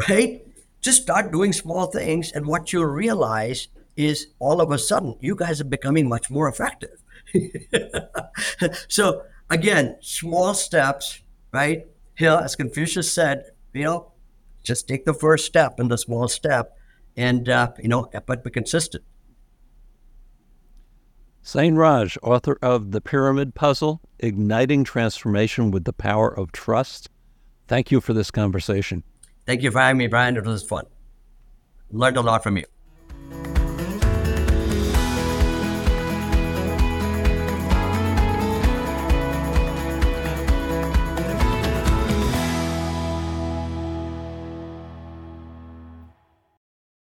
right? 0.09 0.45
Just 0.81 1.01
start 1.01 1.31
doing 1.31 1.53
small 1.53 1.87
things, 1.87 2.31
and 2.31 2.45
what 2.45 2.71
you'll 2.71 2.85
realize 2.85 3.67
is 3.95 4.27
all 4.39 4.61
of 4.61 4.71
a 4.71 4.77
sudden 4.77 5.15
you 5.19 5.35
guys 5.35 5.59
are 5.59 5.65
becoming 5.65 6.07
much 6.07 6.29
more 6.29 6.47
effective. 6.47 7.03
so 8.87 9.23
again, 9.49 9.97
small 10.01 10.53
steps, 10.53 11.21
right? 11.51 11.87
Here, 12.15 12.39
as 12.43 12.55
Confucius 12.55 13.11
said, 13.11 13.51
you 13.73 13.83
know, 13.83 14.11
just 14.63 14.87
take 14.87 15.05
the 15.05 15.13
first 15.13 15.45
step 15.45 15.79
and 15.79 15.89
the 15.89 15.97
small 15.97 16.27
step, 16.27 16.77
and 17.15 17.49
uh, 17.49 17.71
you 17.81 17.89
know, 17.89 18.09
but 18.25 18.43
be 18.43 18.49
consistent. 18.49 19.03
Zain 21.45 21.75
Raj, 21.75 22.17
author 22.21 22.57
of 22.61 22.91
The 22.91 22.99
Pyramid 22.99 23.55
Puzzle 23.55 24.01
Igniting 24.19 24.83
Transformation 24.83 25.71
with 25.71 25.85
the 25.85 25.93
Power 25.93 26.27
of 26.27 26.51
Trust. 26.51 27.09
Thank 27.67 27.89
you 27.89 28.01
for 28.01 28.11
this 28.11 28.31
conversation. 28.31 29.03
Thank 29.47 29.63
you 29.63 29.71
for 29.71 29.79
having 29.79 29.97
me, 29.97 30.07
Brian. 30.07 30.35
It 30.35 30.45
was 30.45 30.61
fun. 30.61 30.85
Learned 31.89 32.17
a 32.17 32.21
lot 32.21 32.43
from 32.43 32.57
you. 32.57 32.65